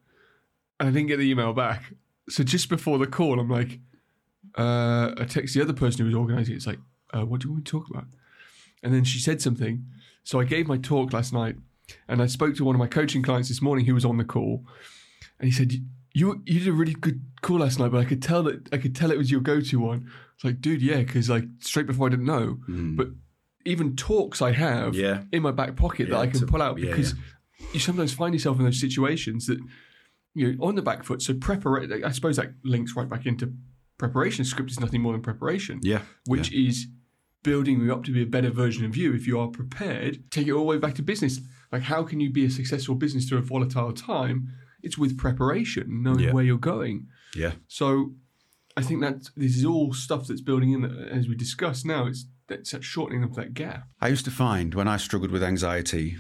And 0.81 0.89
I 0.89 0.93
didn't 0.93 1.09
get 1.09 1.19
the 1.19 1.31
email 1.31 1.53
back. 1.53 1.95
So 2.29 2.43
just 2.43 2.69
before 2.69 2.99
the 2.99 3.07
call, 3.07 3.39
I'm 3.39 3.49
like, 3.49 3.79
uh, 4.59 5.13
I 5.17 5.25
text 5.25 5.55
the 5.55 5.63
other 5.63 5.73
person 5.73 6.01
who 6.01 6.07
was 6.07 6.15
organising. 6.15 6.57
It's 6.57 6.67
like, 6.67 6.81
uh, 7.17 7.25
"What 7.25 7.41
do 7.41 7.49
you 7.49 7.53
want 7.53 7.61
me 7.61 7.65
to 7.65 7.71
talk 7.71 7.89
about?" 7.91 8.07
And 8.83 8.93
then 8.95 9.05
she 9.05 9.19
said 9.19 9.41
something. 9.43 9.85
So 10.25 10.41
I 10.41 10.45
gave 10.45 10.67
my 10.69 10.77
talk 10.77 11.13
last 11.13 11.33
night, 11.33 11.57
and 12.09 12.21
I 12.23 12.27
spoke 12.27 12.55
to 12.57 12.65
one 12.65 12.75
of 12.75 12.79
my 12.79 12.87
coaching 12.89 13.23
clients 13.23 13.49
this 13.49 13.63
morning 13.63 13.87
who 13.87 13.95
was 13.95 14.05
on 14.05 14.17
the 14.19 14.25
call, 14.25 14.65
and 15.39 15.49
he 15.49 15.53
said. 15.53 15.73
You, 16.19 16.41
you 16.47 16.61
did 16.61 16.69
a 16.69 16.73
really 16.73 16.95
good 16.95 17.21
call 17.43 17.59
last 17.59 17.79
night, 17.79 17.91
but 17.93 17.99
I 17.99 18.07
could 18.07 18.23
tell 18.23 18.43
that 18.45 18.73
I 18.73 18.79
could 18.79 18.97
tell 18.97 19.11
it 19.11 19.19
was 19.19 19.31
your 19.31 19.43
go-to 19.43 19.79
one. 19.79 20.11
It's 20.35 20.45
like, 20.45 20.63
dude, 20.63 20.81
yeah, 20.81 20.97
because 21.03 21.29
like 21.29 21.45
straight 21.59 21.87
before 21.87 22.07
I 22.07 22.11
didn't 22.11 22.25
know, 22.25 22.57
Mm. 22.71 22.97
but 22.97 23.09
even 23.67 23.97
talks 23.97 24.41
I 24.41 24.53
have 24.53 24.95
Yeah. 24.95 25.25
in 25.31 25.43
my 25.43 25.51
back 25.51 25.77
pocket 25.77 26.09
that 26.09 26.17
I 26.19 26.27
can 26.29 26.47
pull 26.47 26.63
out 26.63 26.79
yeah, 26.79 26.87
because 26.89 27.15
you 27.75 27.81
sometimes 27.81 28.15
find 28.15 28.35
yourself 28.35 28.59
in 28.59 28.65
those 28.65 28.81
situations 28.81 29.45
that 29.47 29.59
you're 30.33 30.55
on 30.59 30.75
the 30.75 30.81
back 30.81 31.05
foot. 31.05 31.21
So 31.21 31.35
preparation, 31.35 32.03
I 32.03 32.13
suppose 32.13 32.37
that 32.37 32.55
links 32.65 32.97
right 32.97 33.11
back 33.11 33.27
into 33.27 33.53
preparation. 33.99 34.47
Script 34.47 34.71
is 34.71 34.81
nothing 34.81 35.03
more 35.03 35.13
than 35.13 35.21
preparation, 35.21 35.81
Yeah. 35.83 36.01
which 36.25 36.51
is 36.51 36.87
building 37.47 37.81
you 37.81 37.93
up 37.93 38.03
to 38.05 38.13
be 38.13 38.23
a 38.23 38.27
better 38.27 38.51
version 38.51 38.85
of 38.85 38.97
you. 38.97 39.15
If 39.15 39.27
you 39.27 39.39
are 39.41 39.49
prepared, 39.49 40.31
take 40.31 40.47
it 40.49 40.53
all 40.53 40.65
the 40.67 40.71
way 40.75 40.79
back 40.79 40.95
to 40.97 41.03
business. 41.03 41.41
Like, 41.73 41.83
how 41.83 42.03
can 42.03 42.19
you 42.21 42.31
be 42.31 42.45
a 42.45 42.51
successful 42.51 42.95
business 42.97 43.27
through 43.29 43.39
a 43.39 43.43
volatile 43.43 43.93
time? 43.93 44.49
It's 44.83 44.99
with 44.99 45.17
preparation, 45.17 46.03
knowing 46.03 46.21
Yeah. 46.21 46.33
where 46.33 46.45
you're 46.45 46.59
going. 46.75 47.07
Yeah. 47.35 47.53
So 47.69 48.15
I 48.77 48.83
think 48.83 49.01
that 49.03 49.31
this 49.37 49.57
is 49.57 49.65
all 49.65 49.93
stuff 49.95 50.27
that's 50.27 50.41
building 50.41 50.73
in 50.73 50.85
as 50.85 51.29
we 51.29 51.35
discuss 51.37 51.85
now. 51.85 52.07
It's 52.07 52.27
that's 52.49 52.71
that 52.73 52.85
shortening 52.85 53.25
of 53.25 53.35
that 53.35 53.55
gap. 53.55 53.89
I 54.01 54.09
used 54.09 54.25
to 54.27 54.31
find 54.31 54.75
when 54.75 54.87
I 54.95 54.99
struggled 54.99 55.33
with 55.33 55.43
anxiety, 55.43 56.17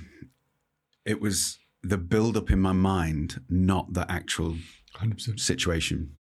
it 1.04 1.20
was 1.20 1.58
the 1.82 1.98
build 1.98 2.36
up 2.36 2.50
in 2.50 2.60
my 2.60 2.72
mind, 2.72 3.40
not 3.48 3.92
the 3.92 4.10
actual 4.10 4.56
Hundred 4.94 5.16
percent. 5.18 5.38
situation. 5.40 6.16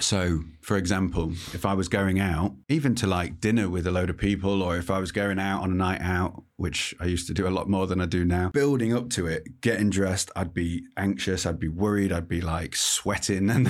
So, 0.00 0.44
for 0.62 0.76
example, 0.76 1.32
if 1.52 1.66
I 1.66 1.74
was 1.74 1.88
going 1.88 2.20
out, 2.20 2.54
even 2.68 2.94
to 2.96 3.06
like 3.06 3.40
dinner 3.40 3.68
with 3.68 3.86
a 3.86 3.90
load 3.90 4.08
of 4.08 4.16
people, 4.16 4.62
or 4.62 4.76
if 4.78 4.90
I 4.90 4.98
was 4.98 5.12
going 5.12 5.38
out 5.38 5.62
on 5.62 5.72
a 5.72 5.74
night 5.74 6.00
out, 6.00 6.42
which 6.56 6.94
I 7.00 7.04
used 7.06 7.26
to 7.26 7.34
do 7.34 7.46
a 7.46 7.50
lot 7.50 7.68
more 7.68 7.86
than 7.86 8.00
I 8.00 8.06
do 8.06 8.24
now, 8.24 8.48
building 8.50 8.94
up 8.94 9.10
to 9.10 9.26
it, 9.26 9.60
getting 9.60 9.90
dressed, 9.90 10.30
I'd 10.36 10.54
be 10.54 10.84
anxious, 10.96 11.44
I'd 11.44 11.58
be 11.58 11.68
worried, 11.68 12.12
I'd 12.12 12.28
be 12.28 12.40
like 12.40 12.76
sweating, 12.76 13.50
and 13.54 13.68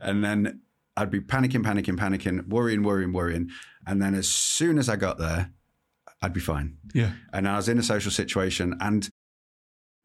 and 0.00 0.24
then 0.24 0.60
I'd 0.96 1.10
be 1.10 1.20
panicking, 1.20 1.62
panicking, 1.64 1.96
panicking, 1.96 2.48
worrying, 2.48 2.82
worrying, 2.82 3.12
worrying, 3.12 3.48
and 3.86 4.02
then 4.02 4.14
as 4.14 4.28
soon 4.28 4.76
as 4.76 4.88
I 4.88 4.96
got 4.96 5.18
there, 5.18 5.50
I'd 6.20 6.34
be 6.34 6.40
fine 6.40 6.76
Yeah. 6.92 7.12
and 7.32 7.48
I 7.48 7.56
was 7.56 7.68
in 7.70 7.78
a 7.78 7.82
social 7.82 8.10
situation 8.10 8.76
and 8.80 9.08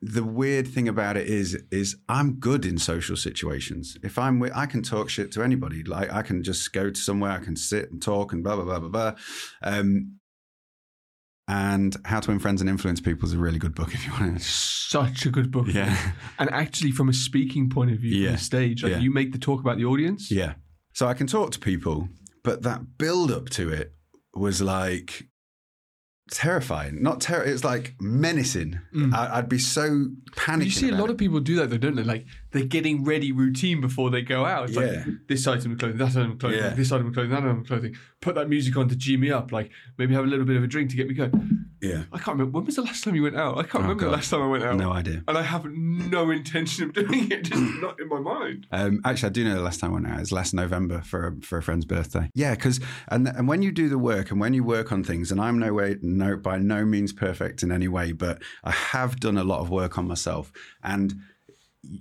the 0.07 0.24
weird 0.24 0.67
thing 0.67 0.88
about 0.88 1.17
it 1.17 1.27
is 1.27 1.55
is 1.71 1.95
I'm 2.07 2.33
good 2.35 2.65
in 2.65 2.77
social 2.77 3.17
situations. 3.17 3.97
If 4.03 4.19
I'm 4.19 4.39
with, 4.39 4.51
I 4.55 4.65
can 4.67 4.83
talk 4.83 5.09
shit 5.09 5.31
to 5.33 5.41
anybody. 5.43 5.83
Like 5.83 6.12
I 6.13 6.21
can 6.21 6.43
just 6.43 6.71
go 6.74 6.89
to 6.91 7.00
somewhere, 7.00 7.31
I 7.31 7.39
can 7.39 7.55
sit 7.55 7.91
and 7.91 8.01
talk 8.01 8.31
and 8.33 8.43
blah 8.43 8.55
blah 8.55 8.65
blah 8.65 8.79
blah 8.79 8.89
blah. 8.89 9.13
Um, 9.63 10.19
and 11.47 11.95
How 12.05 12.19
to 12.19 12.31
Win 12.31 12.39
Friends 12.39 12.62
and 12.62 12.69
Influence 12.69 13.00
People 13.01 13.27
is 13.27 13.33
a 13.33 13.38
really 13.38 13.59
good 13.59 13.75
book 13.75 13.93
if 13.93 14.05
you 14.05 14.12
want 14.13 14.38
to. 14.38 14.43
Such 14.43 15.25
a 15.25 15.29
good 15.29 15.51
book. 15.51 15.67
Yeah, 15.69 15.95
And 16.39 16.50
actually, 16.51 16.91
from 16.91 17.09
a 17.09 17.13
speaking 17.13 17.69
point 17.69 17.91
of 17.91 18.00
view, 18.00 18.15
Yeah. 18.15 18.27
from 18.29 18.35
the 18.38 18.41
stage, 18.41 18.83
like 18.83 18.93
Yeah. 18.93 19.00
you 19.00 19.12
make 19.12 19.31
the 19.31 19.38
talk 19.38 19.59
about 19.59 19.77
the 19.77 19.85
audience. 19.85 20.31
yeah. 20.31 20.53
So 20.93 21.07
I 21.07 21.13
can 21.13 21.27
talk 21.27 21.51
to 21.51 21.59
people, 21.59 22.07
but 22.43 22.63
that 22.63 22.97
build 22.97 23.29
up 23.31 23.50
to 23.51 23.69
it 23.69 23.93
was 24.33 24.62
like 24.62 25.27
terrifying. 26.32 27.01
Not 27.01 27.22
terror. 27.22 27.44
It's 27.44 27.63
like 27.63 27.96
menacing. 28.00 28.79
Mm. 28.94 29.13
I, 29.13 29.38
I'd 29.38 29.50
be 29.50 29.60
so 29.60 30.08
panicked. 30.36 30.65
You 30.65 30.72
see 30.72 30.89
a 30.89 30.96
lot 30.96 31.10
it. 31.10 31.13
of 31.13 31.17
people 31.17 31.39
do 31.39 31.55
that, 31.58 31.70
though, 31.70 31.77
don't 31.77 31.96
they? 31.96 32.03
Like 32.03 32.25
they're 32.51 32.65
getting 32.65 33.03
ready 33.03 33.32
routine 33.32 33.82
before 33.82 34.10
they 34.10 34.22
go 34.22 34.46
out. 34.46 34.70
It's 34.70 34.77
Yeah. 34.77 34.82
like 35.05 35.05
this 35.27 35.46
item 35.48 35.74
of 35.74 35.77
clothing, 35.79 35.98
that 35.98 36.10
item 36.10 36.32
of 36.32 36.39
clothing, 36.39 36.60
Yeah. 36.60 36.70
this 36.70 36.91
item 36.91 37.08
of 37.08 37.13
clothing, 37.13 37.32
that 37.32 37.44
item 37.44 37.60
of 37.62 37.67
clothing. 37.67 37.96
Put 38.22 38.36
that 38.36 38.50
music 38.50 38.75
on 38.77 38.89
to 38.89 38.96
G 38.96 39.17
me 39.17 39.32
up. 39.32 39.51
Like 39.51 39.72
maybe 39.98 40.13
have 40.13 40.24
a 40.25 40.27
little 40.27 40.46
bit 40.46 40.55
of 40.58 40.63
a 40.63 40.67
drink 40.67 40.89
to 40.91 40.96
get 40.96 41.08
me 41.08 41.13
going. 41.13 41.64
Yeah. 41.82 42.03
I 42.12 42.17
can't 42.17 42.38
remember 42.38 42.51
when 42.58 42.65
was 42.65 42.75
the 42.75 42.82
last 42.82 43.03
time 43.03 43.15
you 43.15 43.24
went 43.24 43.36
out. 43.36 43.58
I 43.58 43.63
can't 43.63 43.75
Oh, 43.75 43.79
remember 43.82 44.01
God. 44.05 44.08
the 44.12 44.15
last 44.15 44.29
time 44.29 44.41
I 44.41 44.48
went 44.48 44.63
out. 44.63 44.77
No 44.77 44.91
idea. 44.91 45.24
And 45.27 45.38
I 45.38 45.41
have 45.44 45.65
no 45.65 46.29
intention 46.32 46.86
of 46.86 46.94
doing 46.94 47.32
it, 47.32 47.44
just 47.44 47.62
not 47.82 48.00
in 48.00 48.08
my 48.10 48.20
mind. 48.20 48.67
Um, 48.72 49.01
actually, 49.05 49.29
I 49.29 49.32
do 49.34 49.44
know 49.44 49.55
the 49.55 49.62
last 49.62 49.79
time 49.79 49.91
I 49.91 49.94
went 49.96 50.08
out. 50.08 50.17
It 50.17 50.20
was 50.22 50.32
last 50.32 50.53
November 50.53 51.01
for 51.01 51.27
a, 51.27 51.41
for 51.41 51.58
a 51.58 51.63
friend's 51.63 51.86
birthday. 51.86 52.29
Yeah, 52.34 52.55
because 52.55 52.79
and 53.10 53.27
and 53.27 53.48
when 53.48 53.62
you 53.62 53.72
do 53.72 53.89
the 53.89 54.00
work 54.00 54.32
and 54.32 54.39
when 54.39 54.53
you 54.53 54.63
work 54.63 54.91
on 54.91 55.03
things, 55.03 55.32
and 55.32 55.39
I'm 55.41 55.60
no 55.60 55.74
way 55.74 55.98
no 56.01 56.38
by 56.38 56.58
no 56.58 56.86
means 56.86 57.13
perfect 57.13 57.63
in 57.63 57.72
any 57.72 57.88
way, 57.88 58.12
but 58.13 58.41
I 58.63 58.72
have 58.72 59.20
done 59.20 59.38
a 59.38 59.44
lot 59.44 59.60
of 59.60 59.70
work 59.70 59.98
on 59.98 60.08
myself. 60.08 60.51
And 60.84 61.13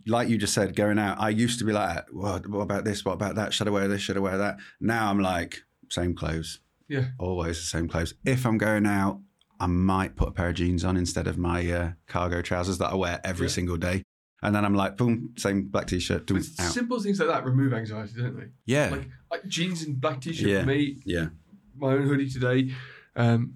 like 0.06 0.28
you 0.28 0.38
just 0.38 0.54
said, 0.54 0.74
going 0.74 0.98
out, 0.98 1.18
I 1.20 1.28
used 1.28 1.58
to 1.58 1.64
be 1.64 1.72
like, 1.72 2.04
what, 2.10 2.48
what 2.48 2.60
about 2.60 2.84
this? 2.84 3.04
What 3.04 3.12
about 3.12 3.34
that? 3.34 3.52
Should 3.52 3.68
I 3.68 3.70
wear 3.70 3.86
this? 3.88 4.00
Should 4.00 4.16
I 4.16 4.20
wear 4.20 4.38
that? 4.38 4.56
Now 4.80 5.10
I'm 5.10 5.20
like, 5.20 5.62
same 5.90 6.14
clothes, 6.14 6.60
Yeah. 6.88 7.08
always 7.18 7.58
the 7.58 7.66
same 7.66 7.88
clothes. 7.88 8.14
If 8.24 8.46
I'm 8.46 8.56
going 8.56 8.86
out, 8.86 9.20
I 9.60 9.66
might 9.66 10.16
put 10.16 10.28
a 10.28 10.32
pair 10.32 10.48
of 10.48 10.54
jeans 10.56 10.84
on 10.84 10.96
instead 10.96 11.26
of 11.26 11.38
my 11.38 11.70
uh, 11.70 11.92
cargo 12.06 12.42
trousers 12.42 12.78
that 12.78 12.90
I 12.90 12.94
wear 12.94 13.20
every 13.24 13.46
Yeah. 13.46 13.52
single 13.52 13.76
day. 13.76 14.02
And 14.42 14.54
then 14.54 14.64
I'm 14.64 14.74
like, 14.74 14.96
boom, 14.98 15.32
same 15.38 15.62
black 15.68 15.86
t-shirt, 15.86 16.28
simple 16.42 17.00
things 17.00 17.18
like 17.18 17.28
that 17.28 17.44
remove 17.46 17.72
anxiety, 17.72 18.12
don't 18.20 18.36
they? 18.38 18.48
Yeah. 18.66 18.90
Like 18.90 19.08
uh, 19.30 19.38
jeans 19.48 19.82
and 19.84 19.98
black 19.98 20.20
t-shirt 20.20 20.48
Yeah. 20.48 20.60
for 20.60 20.66
me. 20.66 20.98
Yeah. 21.06 21.28
My 21.76 21.92
own 21.92 22.02
hoodie 22.06 22.28
today. 22.28 22.72
Um, 23.16 23.54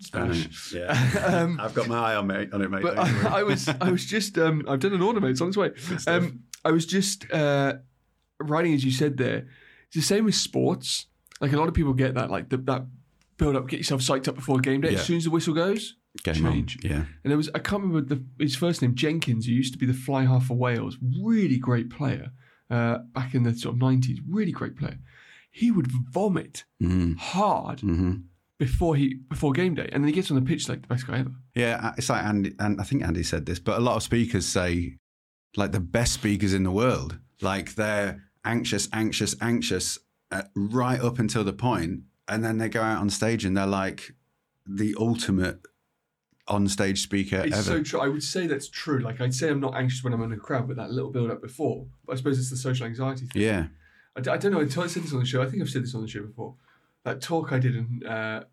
Spanish. 0.00 0.72
Yeah. 0.72 0.92
Um, 1.24 1.58
I've 1.60 1.72
got 1.74 1.88
my 1.88 1.96
eye 2.12 2.16
on, 2.16 2.26
mate, 2.26 2.52
on 2.52 2.62
it, 2.62 2.70
mate. 2.70 2.82
but. 2.82 2.98
I, 2.98 3.38
I 3.40 3.42
was 3.44 3.68
I 3.68 3.90
was 3.90 4.04
just 4.06 4.36
um, 4.38 4.64
I've 4.68 4.80
done 4.80 4.92
an 4.92 5.02
order, 5.02 5.20
mate. 5.20 5.30
It's 5.30 5.40
on 5.40 5.48
its 5.48 5.56
way. 5.56 5.70
Um, 6.06 6.40
I 6.64 6.70
was 6.72 6.84
just 6.86 7.30
uh, 7.32 7.74
writing 8.40 8.74
as 8.74 8.84
you 8.84 8.90
said 8.90 9.16
there. 9.16 9.46
It's 9.86 9.96
the 9.96 10.02
same 10.02 10.24
with 10.24 10.34
sports. 10.34 11.06
Like 11.40 11.52
a 11.52 11.56
lot 11.58 11.68
of 11.68 11.74
people 11.74 11.92
get 11.94 12.14
that, 12.14 12.30
like 12.30 12.48
the, 12.48 12.56
that 12.58 12.86
build 13.36 13.56
up, 13.56 13.68
get 13.68 13.78
yourself 13.78 14.00
psyched 14.00 14.28
up 14.28 14.34
before 14.36 14.58
game 14.58 14.80
day. 14.80 14.90
Yeah. 14.92 14.98
As 14.98 15.04
soon 15.06 15.16
as 15.18 15.24
the 15.24 15.30
whistle 15.30 15.54
goes, 15.54 15.96
Game 16.22 16.46
on. 16.46 16.52
change. 16.52 16.78
Yeah. 16.84 17.04
and 17.22 17.30
there 17.30 17.36
was 17.36 17.50
I 17.54 17.58
can't 17.58 17.82
remember 17.82 18.14
the, 18.14 18.24
his 18.38 18.54
first 18.56 18.82
name, 18.82 18.94
Jenkins, 18.94 19.46
who 19.46 19.52
used 19.52 19.72
to 19.72 19.78
be 19.78 19.86
the 19.86 19.92
fly 19.94 20.24
half 20.24 20.46
for 20.46 20.54
Wales. 20.54 20.96
Really 21.22 21.58
great 21.58 21.90
player 21.90 22.30
uh, 22.70 22.98
back 23.14 23.34
in 23.34 23.42
the 23.42 23.54
sort 23.54 23.74
of 23.74 23.80
nineties. 23.80 24.20
Really 24.28 24.52
great 24.52 24.76
player. 24.76 24.98
He 25.50 25.70
would 25.70 25.88
vomit 25.90 26.64
Mm-hmm. 26.82 27.14
hard 27.14 27.78
Mm-hmm. 27.80 28.12
before 28.58 28.94
he 28.96 29.14
before 29.28 29.52
game 29.52 29.74
day, 29.74 29.88
and 29.92 30.02
then 30.02 30.08
he 30.08 30.12
gets 30.14 30.30
on 30.30 30.36
the 30.36 30.42
pitch 30.42 30.68
like 30.68 30.82
the 30.82 30.88
best 30.88 31.06
guy 31.06 31.18
ever. 31.18 31.32
Yeah, 31.54 31.92
it's 31.98 32.08
like 32.08 32.22
Andy, 32.24 32.54
and 32.58 32.80
I 32.80 32.84
think 32.84 33.02
Andy 33.02 33.22
said 33.22 33.46
this, 33.46 33.58
but 33.58 33.78
a 33.78 33.80
lot 33.80 33.96
of 33.96 34.02
speakers 34.02 34.46
say, 34.46 34.96
like 35.56 35.72
the 35.72 35.80
best 35.80 36.12
speakers 36.12 36.54
in 36.54 36.62
the 36.62 36.70
world, 36.70 37.18
like 37.40 37.74
they're 37.74 38.22
anxious, 38.44 38.88
anxious, 38.92 39.34
anxious, 39.40 39.98
uh, 40.30 40.42
right 40.54 41.00
up 41.00 41.18
until 41.18 41.42
the 41.44 41.52
point, 41.52 42.02
and 42.28 42.44
then 42.44 42.58
they 42.58 42.68
go 42.68 42.80
out 42.82 43.00
on 43.00 43.10
stage 43.10 43.44
and 43.44 43.56
they're 43.56 43.66
like 43.66 44.12
the 44.66 44.94
ultimate 44.98 45.60
on-stage 46.48 47.02
speaker 47.02 47.36
It's 47.36 47.54
ever. 47.56 47.62
so 47.62 47.82
true. 47.82 48.00
I 48.00 48.08
would 48.08 48.22
say 48.22 48.46
that's 48.46 48.68
true. 48.68 48.98
Like 49.00 49.20
I'd 49.20 49.34
say 49.34 49.48
I'm 49.50 49.60
not 49.60 49.74
anxious 49.76 50.04
when 50.04 50.12
I'm 50.12 50.22
in 50.22 50.32
a 50.32 50.36
crowd, 50.36 50.66
but 50.68 50.76
that 50.76 50.90
little 50.90 51.10
build 51.10 51.30
up 51.30 51.40
before. 51.40 51.86
But 52.06 52.12
I 52.12 52.16
suppose 52.16 52.38
it's 52.38 52.50
the 52.50 52.56
social 52.56 52.86
anxiety 52.86 53.26
thing. 53.26 53.42
yeah, 53.42 53.66
I, 54.16 54.20
d- 54.20 54.30
I 54.30 54.36
don't 54.36 54.52
know. 54.52 54.60
I 54.60 54.66
told- 54.66 54.90
said 54.90 55.02
this 55.04 55.12
on 55.12 55.20
the 55.20 55.26
show. 55.26 55.42
I 55.42 55.46
think 55.46 55.62
I've 55.62 55.70
said 55.70 55.82
this 55.82 55.94
on 55.94 56.02
the 56.02 56.08
show 56.08 56.22
before. 56.22 56.54
That 57.04 57.20
talk 57.20 57.52
I 57.52 57.58
did 57.58 57.76
in, 57.76 58.02
uh, 58.06 58.44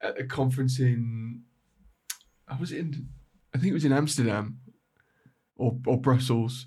at 0.00 0.20
a 0.20 0.24
conference 0.24 0.78
in, 0.80 1.42
I 2.48 2.56
was 2.58 2.72
in, 2.72 3.08
I 3.54 3.58
think 3.58 3.70
it 3.70 3.74
was 3.74 3.84
in 3.84 3.92
Amsterdam, 3.92 4.58
or 5.56 5.76
or 5.86 5.98
Brussels, 6.00 6.66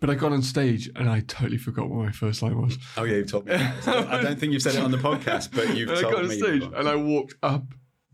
but 0.00 0.10
I 0.10 0.14
got 0.14 0.32
on 0.32 0.42
stage 0.42 0.90
and 0.96 1.08
I 1.08 1.20
totally 1.20 1.58
forgot 1.58 1.88
what 1.88 2.04
my 2.06 2.12
first 2.12 2.42
line 2.42 2.60
was. 2.60 2.78
Oh 2.96 3.04
yeah, 3.04 3.16
you've 3.16 3.30
told 3.30 3.46
me. 3.46 3.54
I 3.54 4.22
don't 4.22 4.38
think 4.38 4.52
you've 4.52 4.62
said 4.62 4.74
it 4.74 4.82
on 4.82 4.90
the 4.90 4.98
podcast, 4.98 5.50
but 5.54 5.76
you've 5.76 5.88
And 5.90 5.98
I 5.98 6.02
told 6.02 6.14
got 6.14 6.22
on 6.24 6.28
me. 6.28 6.38
stage 6.38 6.60
before. 6.60 6.76
and 6.78 6.88
I 6.88 6.96
walked 6.96 7.34
up 7.42 7.64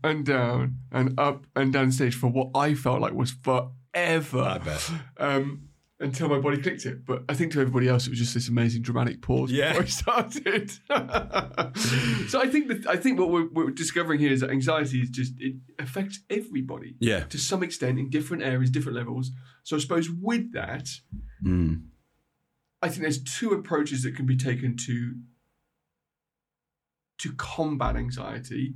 and 0.03 0.25
down 0.25 0.77
and 0.91 1.19
up 1.19 1.45
and 1.55 1.73
down 1.73 1.91
stage 1.91 2.15
for 2.15 2.27
what 2.27 2.49
I 2.55 2.73
felt 2.75 3.01
like 3.01 3.13
was 3.13 3.31
forever. 3.31 4.41
I 4.41 4.57
bet. 4.59 4.91
Um, 5.17 5.69
until 5.99 6.27
my 6.27 6.39
body 6.39 6.61
clicked 6.61 6.85
it. 6.85 7.05
But 7.05 7.23
I 7.29 7.33
think 7.33 7.53
to 7.53 7.61
everybody 7.61 7.87
else, 7.87 8.05
it 8.05 8.09
was 8.09 8.19
just 8.19 8.33
this 8.33 8.49
amazing 8.49 8.81
dramatic 8.81 9.21
pause 9.21 9.49
Yeah. 9.51 9.69
before 9.79 9.83
I 9.83 9.85
started. 10.31 10.69
so 12.29 12.41
I 12.41 12.47
think 12.47 12.67
that 12.67 12.85
I 12.87 12.97
think 12.97 13.19
what 13.19 13.29
we're, 13.29 13.47
we're 13.49 13.71
discovering 13.71 14.19
here 14.19 14.31
is 14.31 14.41
that 14.41 14.49
anxiety 14.49 14.99
is 14.99 15.09
just 15.09 15.33
it 15.39 15.55
affects 15.79 16.19
everybody 16.29 16.95
Yeah. 16.99 17.21
to 17.25 17.37
some 17.37 17.63
extent 17.63 17.97
in 17.99 18.09
different 18.09 18.43
areas, 18.43 18.69
different 18.69 18.97
levels. 18.97 19.31
So 19.63 19.75
I 19.75 19.79
suppose 19.79 20.09
with 20.09 20.51
that, 20.53 20.87
Mm. 21.43 21.83
I 22.81 22.89
think 22.89 23.01
there's 23.01 23.21
two 23.23 23.51
approaches 23.51 24.03
that 24.03 24.15
can 24.15 24.25
be 24.25 24.37
taken 24.37 24.75
to 24.87 25.15
to 27.19 27.31
combat 27.33 27.95
anxiety. 27.95 28.75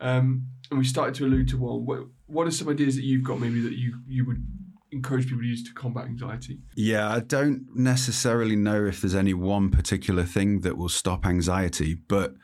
Um, 0.00 0.46
and 0.70 0.78
we 0.78 0.84
started 0.84 1.14
to 1.16 1.26
allude 1.26 1.48
to 1.48 1.58
one. 1.58 1.84
What, 1.84 2.00
what 2.26 2.46
are 2.46 2.50
some 2.50 2.68
ideas 2.68 2.96
that 2.96 3.02
you've 3.04 3.24
got 3.24 3.40
maybe 3.40 3.60
that 3.60 3.76
you 3.76 4.00
you 4.06 4.24
would 4.26 4.42
encourage 4.92 5.26
people 5.26 5.42
to 5.42 5.46
use 5.46 5.62
to 5.64 5.74
combat 5.74 6.06
anxiety? 6.06 6.58
Yeah, 6.76 7.08
I 7.08 7.20
don't 7.20 7.66
necessarily 7.74 8.56
know 8.56 8.84
if 8.86 9.00
there's 9.00 9.14
any 9.14 9.34
one 9.34 9.70
particular 9.70 10.24
thing 10.24 10.60
that 10.60 10.76
will 10.76 10.88
stop 10.88 11.26
anxiety, 11.26 11.94
but 11.94 12.34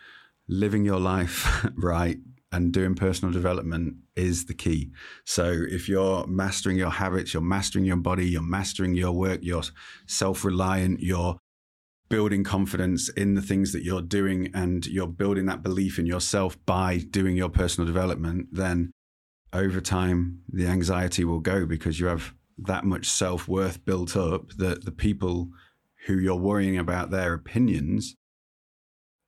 living 0.48 0.84
your 0.84 1.00
life 1.00 1.66
right 1.76 2.18
and 2.52 2.72
doing 2.72 2.94
personal 2.94 3.32
development 3.32 3.96
is 4.14 4.46
the 4.46 4.54
key. 4.54 4.90
So 5.24 5.52
if 5.68 5.88
you're 5.88 6.26
mastering 6.26 6.76
your 6.76 6.90
habits, 6.90 7.34
you're 7.34 7.42
mastering 7.42 7.84
your 7.84 7.96
body, 7.96 8.28
you're 8.28 8.42
mastering 8.42 8.94
your 8.94 9.12
work, 9.12 9.40
you're 9.42 9.64
self 10.06 10.44
reliant, 10.44 11.00
you're 11.00 11.38
building 12.08 12.44
confidence 12.44 13.08
in 13.10 13.34
the 13.34 13.42
things 13.42 13.72
that 13.72 13.82
you're 13.82 14.02
doing, 14.02 14.50
and 14.54 14.86
you're 14.86 15.08
building 15.08 15.46
that 15.46 15.62
belief 15.62 15.98
in 15.98 16.06
yourself 16.06 16.56
by 16.64 16.98
doing 16.98 17.36
your 17.36 17.48
personal 17.48 17.86
development, 17.86 18.46
then 18.52 18.92
over 19.52 19.80
time 19.80 20.40
the 20.52 20.66
anxiety 20.66 21.24
will 21.24 21.40
go 21.40 21.66
because 21.66 21.98
you 22.00 22.06
have 22.06 22.34
that 22.58 22.84
much 22.84 23.06
self 23.06 23.46
worth 23.48 23.84
built 23.84 24.16
up 24.16 24.50
that 24.56 24.84
the 24.84 24.92
people 24.92 25.50
who 26.06 26.18
you're 26.18 26.34
worrying 26.36 26.78
about 26.78 27.10
their 27.10 27.34
opinions, 27.34 28.14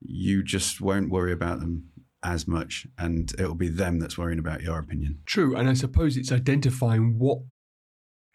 you 0.01 0.43
just 0.43 0.81
won't 0.81 1.11
worry 1.11 1.33
about 1.33 1.61
them 1.61 1.89
as 2.23 2.47
much, 2.49 2.87
and 2.99 3.33
it'll 3.39 3.55
be 3.55 3.69
them 3.69 3.99
that's 4.01 4.19
worrying 4.19 4.39
about 4.39 4.63
your 4.63 4.79
opinion. 4.79 5.21
True, 5.27 5.55
and 5.57 5.69
I 5.69 5.75
suppose 5.75 6.17
it's 6.17 6.33
identifying 6.33 7.19
what 7.19 7.39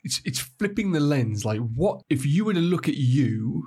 it's 0.04 0.22
it's 0.26 0.40
flipping 0.40 0.92
the 0.92 1.00
lens. 1.00 1.46
Like, 1.46 1.60
what 1.60 2.02
if 2.10 2.26
you 2.26 2.46
were 2.46 2.54
to 2.54 2.60
look 2.60 2.88
at 2.88 2.96
you? 2.98 3.64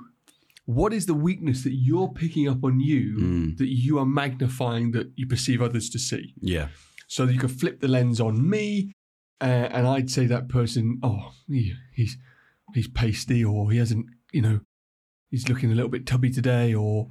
What 0.65 0.91
is 0.91 1.05
the 1.05 1.13
weakness 1.13 1.63
that 1.63 1.73
you're 1.73 2.09
picking 2.09 2.49
up 2.49 2.61
on 2.63 2.79
you 2.81 3.17
Mm. 3.17 3.57
that 3.57 3.69
you 3.69 3.97
are 3.99 4.05
magnifying 4.05 4.91
that 4.91 5.11
you 5.15 5.25
perceive 5.25 5.61
others 5.61 5.89
to 5.91 5.99
see? 5.99 6.33
Yeah, 6.41 6.67
So 7.07 7.23
you 7.23 7.39
could 7.39 7.51
flip 7.51 7.79
the 7.79 7.87
lens 7.87 8.19
on 8.21 8.49
me, 8.49 8.93
uh, 9.41 9.45
and 9.71 9.87
I'd 9.87 10.09
say 10.09 10.25
that 10.27 10.49
person, 10.49 10.99
oh, 11.03 11.31
he, 11.47 11.73
he's 11.93 12.17
he's 12.73 12.87
pasty, 12.87 13.43
or 13.43 13.71
he 13.71 13.77
hasn't, 13.77 14.07
you 14.33 14.41
know, 14.41 14.59
he's 15.31 15.47
looking 15.47 15.71
a 15.71 15.75
little 15.75 15.89
bit 15.89 16.05
tubby 16.05 16.29
today, 16.29 16.73
or 16.73 17.07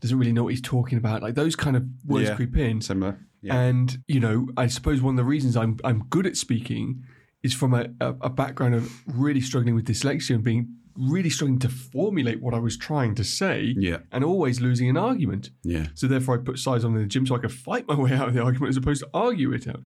doesn't 0.00 0.18
really 0.18 0.32
know 0.32 0.42
what 0.44 0.52
he's 0.52 0.60
talking 0.60 0.98
about. 0.98 1.22
Like 1.22 1.34
those 1.36 1.56
kind 1.56 1.76
of 1.76 1.84
words 2.04 2.28
Yeah. 2.28 2.36
creep 2.36 2.56
in. 2.56 2.80
similar. 2.80 3.18
Yeah, 3.42 3.54
And 3.60 3.98
you 4.08 4.18
know, 4.18 4.48
I 4.56 4.66
suppose 4.66 5.00
one 5.00 5.14
of 5.14 5.16
the 5.18 5.24
reasons 5.24 5.56
I'm 5.56 5.78
I'm 5.84 6.04
good 6.10 6.26
at 6.26 6.36
speaking 6.36 7.04
is 7.42 7.54
from 7.54 7.72
a, 7.74 7.86
a, 8.00 8.14
a 8.22 8.30
background 8.30 8.74
of 8.74 8.90
really 9.06 9.40
struggling 9.40 9.74
with 9.76 9.86
dyslexia 9.86 10.34
and 10.34 10.42
being 10.42 10.74
really 10.98 11.30
struggling 11.30 11.58
to 11.60 11.68
formulate 11.68 12.40
what 12.40 12.54
I 12.54 12.58
was 12.58 12.76
trying 12.76 13.14
to 13.16 13.24
say 13.24 13.74
yeah, 13.78 13.98
and 14.12 14.24
always 14.24 14.60
losing 14.60 14.88
an 14.88 14.96
argument. 14.96 15.50
yeah, 15.62 15.86
So 15.94 16.06
therefore 16.06 16.36
I 16.36 16.38
put 16.42 16.58
size 16.58 16.84
on 16.84 16.94
in 16.94 17.00
the 17.02 17.06
gym 17.06 17.26
so 17.26 17.34
I 17.36 17.38
could 17.38 17.52
fight 17.52 17.86
my 17.88 17.94
way 18.00 18.12
out 18.12 18.28
of 18.28 18.34
the 18.34 18.42
argument 18.42 18.70
as 18.70 18.76
opposed 18.76 19.02
to 19.02 19.10
argue 19.14 19.52
it 19.52 19.66
out. 19.68 19.82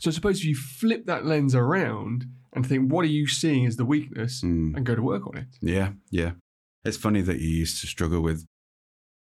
So 0.00 0.10
I 0.10 0.12
suppose 0.14 0.38
if 0.38 0.44
you 0.44 0.56
flip 0.56 1.06
that 1.06 1.24
lens 1.24 1.54
around 1.54 2.26
and 2.52 2.66
think, 2.66 2.92
what 2.92 3.04
are 3.04 3.08
you 3.08 3.26
seeing 3.26 3.64
as 3.66 3.76
the 3.76 3.84
weakness 3.84 4.42
Mm. 4.42 4.76
and 4.76 4.84
go 4.86 4.94
to 4.94 5.02
work 5.02 5.26
on 5.26 5.36
it? 5.36 5.46
yeah, 5.60 5.92
yeah. 6.10 6.32
It's 6.84 6.96
funny 6.96 7.22
that 7.22 7.40
you 7.40 7.48
used 7.48 7.80
to 7.80 7.86
struggle 7.86 8.20
with 8.20 8.44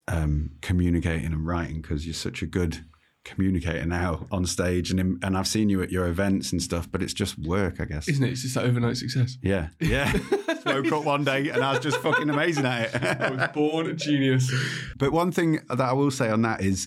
um, 0.09 0.53
communicating 0.63 1.27
and 1.27 1.47
writing 1.47 1.81
because 1.83 2.07
you're 2.07 2.15
such 2.15 2.43
a 2.43 2.47
good 2.47 2.85
communicator 3.25 3.87
now 3.87 4.27
on 4.31 4.47
stage, 4.47 4.91
and 4.91 5.01
in, 5.01 5.19
and 5.23 5.37
I've 5.37 5.47
seen 5.47 5.69
you 5.69 5.83
at 5.83 5.91
your 5.91 6.07
events 6.07 6.53
and 6.53 6.63
stuff, 6.63 6.91
but 6.91 7.03
it's 7.03 7.13
just 7.13 7.39
work, 7.39 7.81
I 7.81 7.85
guess. 7.85 8.09
Isn't 8.09 8.25
it? 8.25 8.31
It's 8.31 8.43
just 8.43 8.55
that 8.55 8.65
overnight 8.65 8.97
success. 8.97 9.37
Yeah, 9.43 9.69
yeah. 9.81 10.13
Woke 10.67 10.93
up 10.93 11.05
one 11.05 11.25
day 11.25 11.49
and 11.49 11.65
I 11.65 11.73
was 11.73 11.81
just 11.81 11.99
fucking 11.99 12.31
amazing 12.31 12.67
at 12.67 12.95
it. 12.95 13.21
I 13.21 13.31
was 13.31 13.49
born 13.55 13.87
a 13.87 13.95
genius. 13.95 14.53
but 14.97 15.13
one 15.13 15.33
thing 15.33 15.61
that 15.69 15.81
I 15.81 15.93
will 15.93 16.11
say 16.11 16.29
on 16.31 16.43
that 16.43 16.61
is 16.63 16.87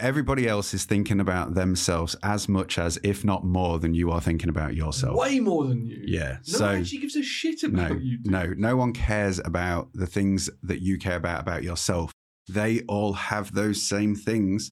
everybody 0.00 0.48
else 0.48 0.74
is 0.74 0.84
thinking 0.84 1.20
about 1.20 1.54
themselves 1.54 2.16
as 2.22 2.48
much 2.48 2.78
as, 2.78 2.98
if 3.02 3.24
not 3.24 3.44
more, 3.44 3.78
than 3.78 3.94
you 3.94 4.10
are 4.10 4.20
thinking 4.20 4.48
about 4.48 4.74
yourself. 4.74 5.16
Way 5.16 5.40
more 5.40 5.64
than 5.64 5.86
you. 5.86 6.02
Yeah. 6.04 6.38
No 6.48 6.58
so 6.58 6.66
one 6.66 6.80
actually 6.80 6.98
gives 6.98 7.16
a 7.16 7.22
shit 7.22 7.62
about 7.62 7.92
no, 7.92 7.96
you. 7.96 8.18
no, 8.24 8.54
no 8.56 8.76
one 8.76 8.92
cares 8.92 9.38
about 9.38 9.90
the 9.94 10.06
things 10.06 10.50
that 10.62 10.82
you 10.82 10.98
care 10.98 11.16
about 11.16 11.40
about 11.40 11.62
yourself. 11.62 12.12
They 12.48 12.80
all 12.88 13.12
have 13.12 13.54
those 13.54 13.86
same 13.86 14.16
things 14.16 14.70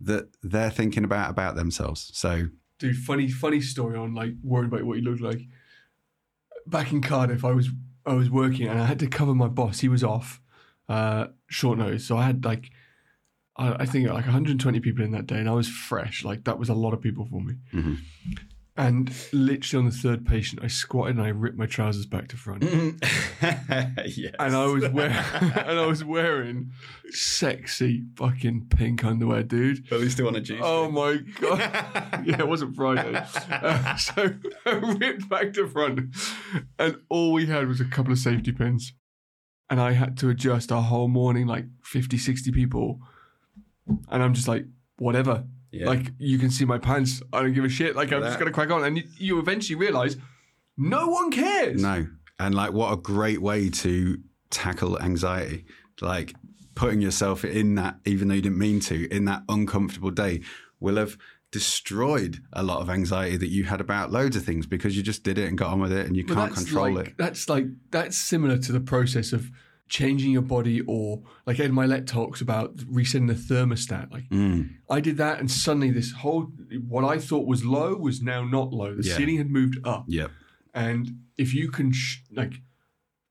that 0.00 0.28
they're 0.42 0.70
thinking 0.70 1.04
about 1.04 1.30
about 1.30 1.56
themselves. 1.56 2.10
So 2.14 2.48
Dude, 2.78 2.96
funny, 2.96 3.28
funny 3.30 3.60
story 3.60 3.98
on 3.98 4.14
like 4.14 4.32
worrying 4.42 4.72
about 4.72 4.84
what 4.84 4.96
you 4.98 5.04
look 5.04 5.20
like. 5.20 5.42
Back 6.66 6.92
in 6.92 7.02
Cardiff, 7.02 7.44
I 7.44 7.52
was 7.52 7.68
I 8.06 8.14
was 8.14 8.30
working 8.30 8.68
and 8.68 8.80
I 8.80 8.86
had 8.86 8.98
to 9.00 9.06
cover 9.06 9.34
my 9.34 9.48
boss. 9.48 9.80
He 9.80 9.88
was 9.88 10.02
off, 10.02 10.40
uh, 10.88 11.26
short 11.48 11.78
notice. 11.78 12.06
So 12.06 12.16
I 12.16 12.24
had 12.24 12.44
like, 12.44 12.70
I, 13.56 13.82
I 13.82 13.86
think 13.86 14.08
like 14.08 14.24
120 14.24 14.80
people 14.80 15.04
in 15.04 15.10
that 15.12 15.26
day, 15.26 15.38
and 15.38 15.48
I 15.48 15.52
was 15.52 15.68
fresh. 15.68 16.24
Like 16.24 16.44
that 16.44 16.58
was 16.58 16.68
a 16.70 16.74
lot 16.74 16.94
of 16.94 17.00
people 17.02 17.26
for 17.26 17.42
me. 17.42 17.54
Mhm. 17.72 17.98
And 18.80 19.14
literally 19.34 19.84
on 19.84 19.90
the 19.90 19.94
third 19.94 20.24
patient, 20.24 20.64
I 20.64 20.68
squatted 20.68 21.16
and 21.16 21.24
I 21.26 21.28
ripped 21.28 21.58
my 21.58 21.66
trousers 21.66 22.06
back 22.06 22.28
to 22.28 22.38
front. 22.38 22.62
yes. 23.42 24.34
And 24.38 24.56
I 24.56 24.64
was 24.64 24.88
wearing 24.88 25.12
and 25.40 25.78
I 25.78 25.84
was 25.84 26.02
wearing 26.02 26.70
sexy 27.10 28.04
fucking 28.16 28.68
pink 28.74 29.04
underwear, 29.04 29.42
dude. 29.42 29.92
At 29.92 30.00
least 30.00 30.14
still 30.14 30.28
on 30.28 30.36
a. 30.36 30.42
Oh 30.62 30.90
my 30.90 31.18
god! 31.38 31.58
yeah, 32.24 32.38
it 32.38 32.48
wasn't 32.48 32.74
Friday. 32.74 33.22
Uh, 33.50 33.96
so 33.96 34.30
I 34.64 34.70
ripped 34.70 35.28
back 35.28 35.52
to 35.54 35.68
front, 35.68 36.16
and 36.78 36.96
all 37.10 37.34
we 37.34 37.44
had 37.44 37.68
was 37.68 37.82
a 37.82 37.84
couple 37.84 38.12
of 38.12 38.18
safety 38.18 38.50
pins. 38.50 38.94
And 39.68 39.78
I 39.78 39.92
had 39.92 40.16
to 40.18 40.30
adjust 40.30 40.72
our 40.72 40.82
whole 40.82 41.06
morning, 41.06 41.46
like 41.46 41.66
50, 41.84 42.16
60 42.16 42.50
people. 42.50 42.98
And 44.08 44.22
I'm 44.22 44.32
just 44.32 44.48
like, 44.48 44.64
whatever. 44.96 45.44
Yeah. 45.72 45.86
Like, 45.86 46.12
you 46.18 46.38
can 46.38 46.50
see 46.50 46.64
my 46.64 46.78
pants. 46.78 47.22
I 47.32 47.42
don't 47.42 47.52
give 47.52 47.64
a 47.64 47.68
shit. 47.68 47.94
Like, 47.94 48.12
I'm 48.12 48.20
That- 48.20 48.38
just 48.38 48.44
to 48.44 48.50
crack 48.50 48.70
on. 48.70 48.84
And 48.84 48.96
you, 48.98 49.04
you 49.18 49.38
eventually 49.38 49.76
realize 49.76 50.16
no 50.76 51.08
one 51.08 51.30
cares. 51.30 51.80
No. 51.80 52.06
And 52.38 52.54
like, 52.54 52.72
what 52.72 52.92
a 52.92 52.96
great 52.96 53.40
way 53.40 53.70
to 53.70 54.18
tackle 54.50 55.00
anxiety. 55.00 55.64
Like, 56.00 56.34
putting 56.74 57.00
yourself 57.00 57.44
in 57.44 57.74
that, 57.76 57.96
even 58.06 58.28
though 58.28 58.34
you 58.34 58.42
didn't 58.42 58.58
mean 58.58 58.80
to, 58.80 59.08
in 59.14 59.26
that 59.26 59.42
uncomfortable 59.48 60.10
day 60.10 60.40
will 60.80 60.96
have 60.96 61.16
destroyed 61.52 62.38
a 62.52 62.62
lot 62.62 62.80
of 62.80 62.88
anxiety 62.88 63.36
that 63.36 63.48
you 63.48 63.64
had 63.64 63.80
about 63.80 64.12
loads 64.12 64.36
of 64.36 64.44
things 64.44 64.66
because 64.66 64.96
you 64.96 65.02
just 65.02 65.22
did 65.22 65.36
it 65.36 65.48
and 65.48 65.58
got 65.58 65.72
on 65.72 65.80
with 65.80 65.92
it 65.92 66.06
and 66.06 66.16
you 66.16 66.24
can't 66.24 66.54
control 66.54 66.94
like, 66.94 67.08
it. 67.08 67.14
That's 67.18 67.48
like 67.48 67.66
that's 67.90 68.16
similar 68.16 68.56
to 68.58 68.72
the 68.72 68.80
process 68.80 69.32
of 69.32 69.50
changing 69.90 70.30
your 70.30 70.40
body, 70.56 70.80
or 70.86 71.22
like 71.46 71.60
Ed 71.60 71.72
Mylett 71.72 72.06
talks 72.06 72.40
about 72.40 72.80
resetting 72.88 73.26
the 73.26 73.34
thermostat. 73.34 74.10
Like 74.10 74.28
Mm. 74.30 74.70
I 74.88 75.00
did 75.00 75.16
that, 75.18 75.38
and 75.40 75.50
suddenly 75.50 75.90
this 75.90 76.12
whole 76.12 76.44
what 76.88 77.04
I 77.04 77.18
thought 77.18 77.46
was 77.46 77.64
low 77.64 77.94
was 77.96 78.22
now 78.22 78.44
not 78.44 78.72
low. 78.72 78.94
The 78.94 79.02
Yeah. 79.06 79.16
ceiling 79.16 79.36
had 79.36 79.50
moved 79.50 79.78
up, 79.84 80.04
Yeah. 80.08 80.28
and 80.72 81.18
if 81.36 81.52
you 81.52 81.68
can 81.70 81.92
sh- 81.92 82.22
like 82.30 82.62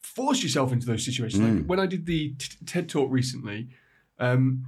force 0.02 0.44
yourself 0.44 0.72
into 0.74 0.86
those 0.86 1.04
situations, 1.06 1.42
Mm. 1.42 1.56
like 1.58 1.66
when 1.66 1.80
I 1.80 1.86
did 1.86 2.06
the 2.06 2.36
t- 2.38 2.58
TED 2.66 2.90
talk 2.90 3.10
recently, 3.12 3.70
um, 4.20 4.66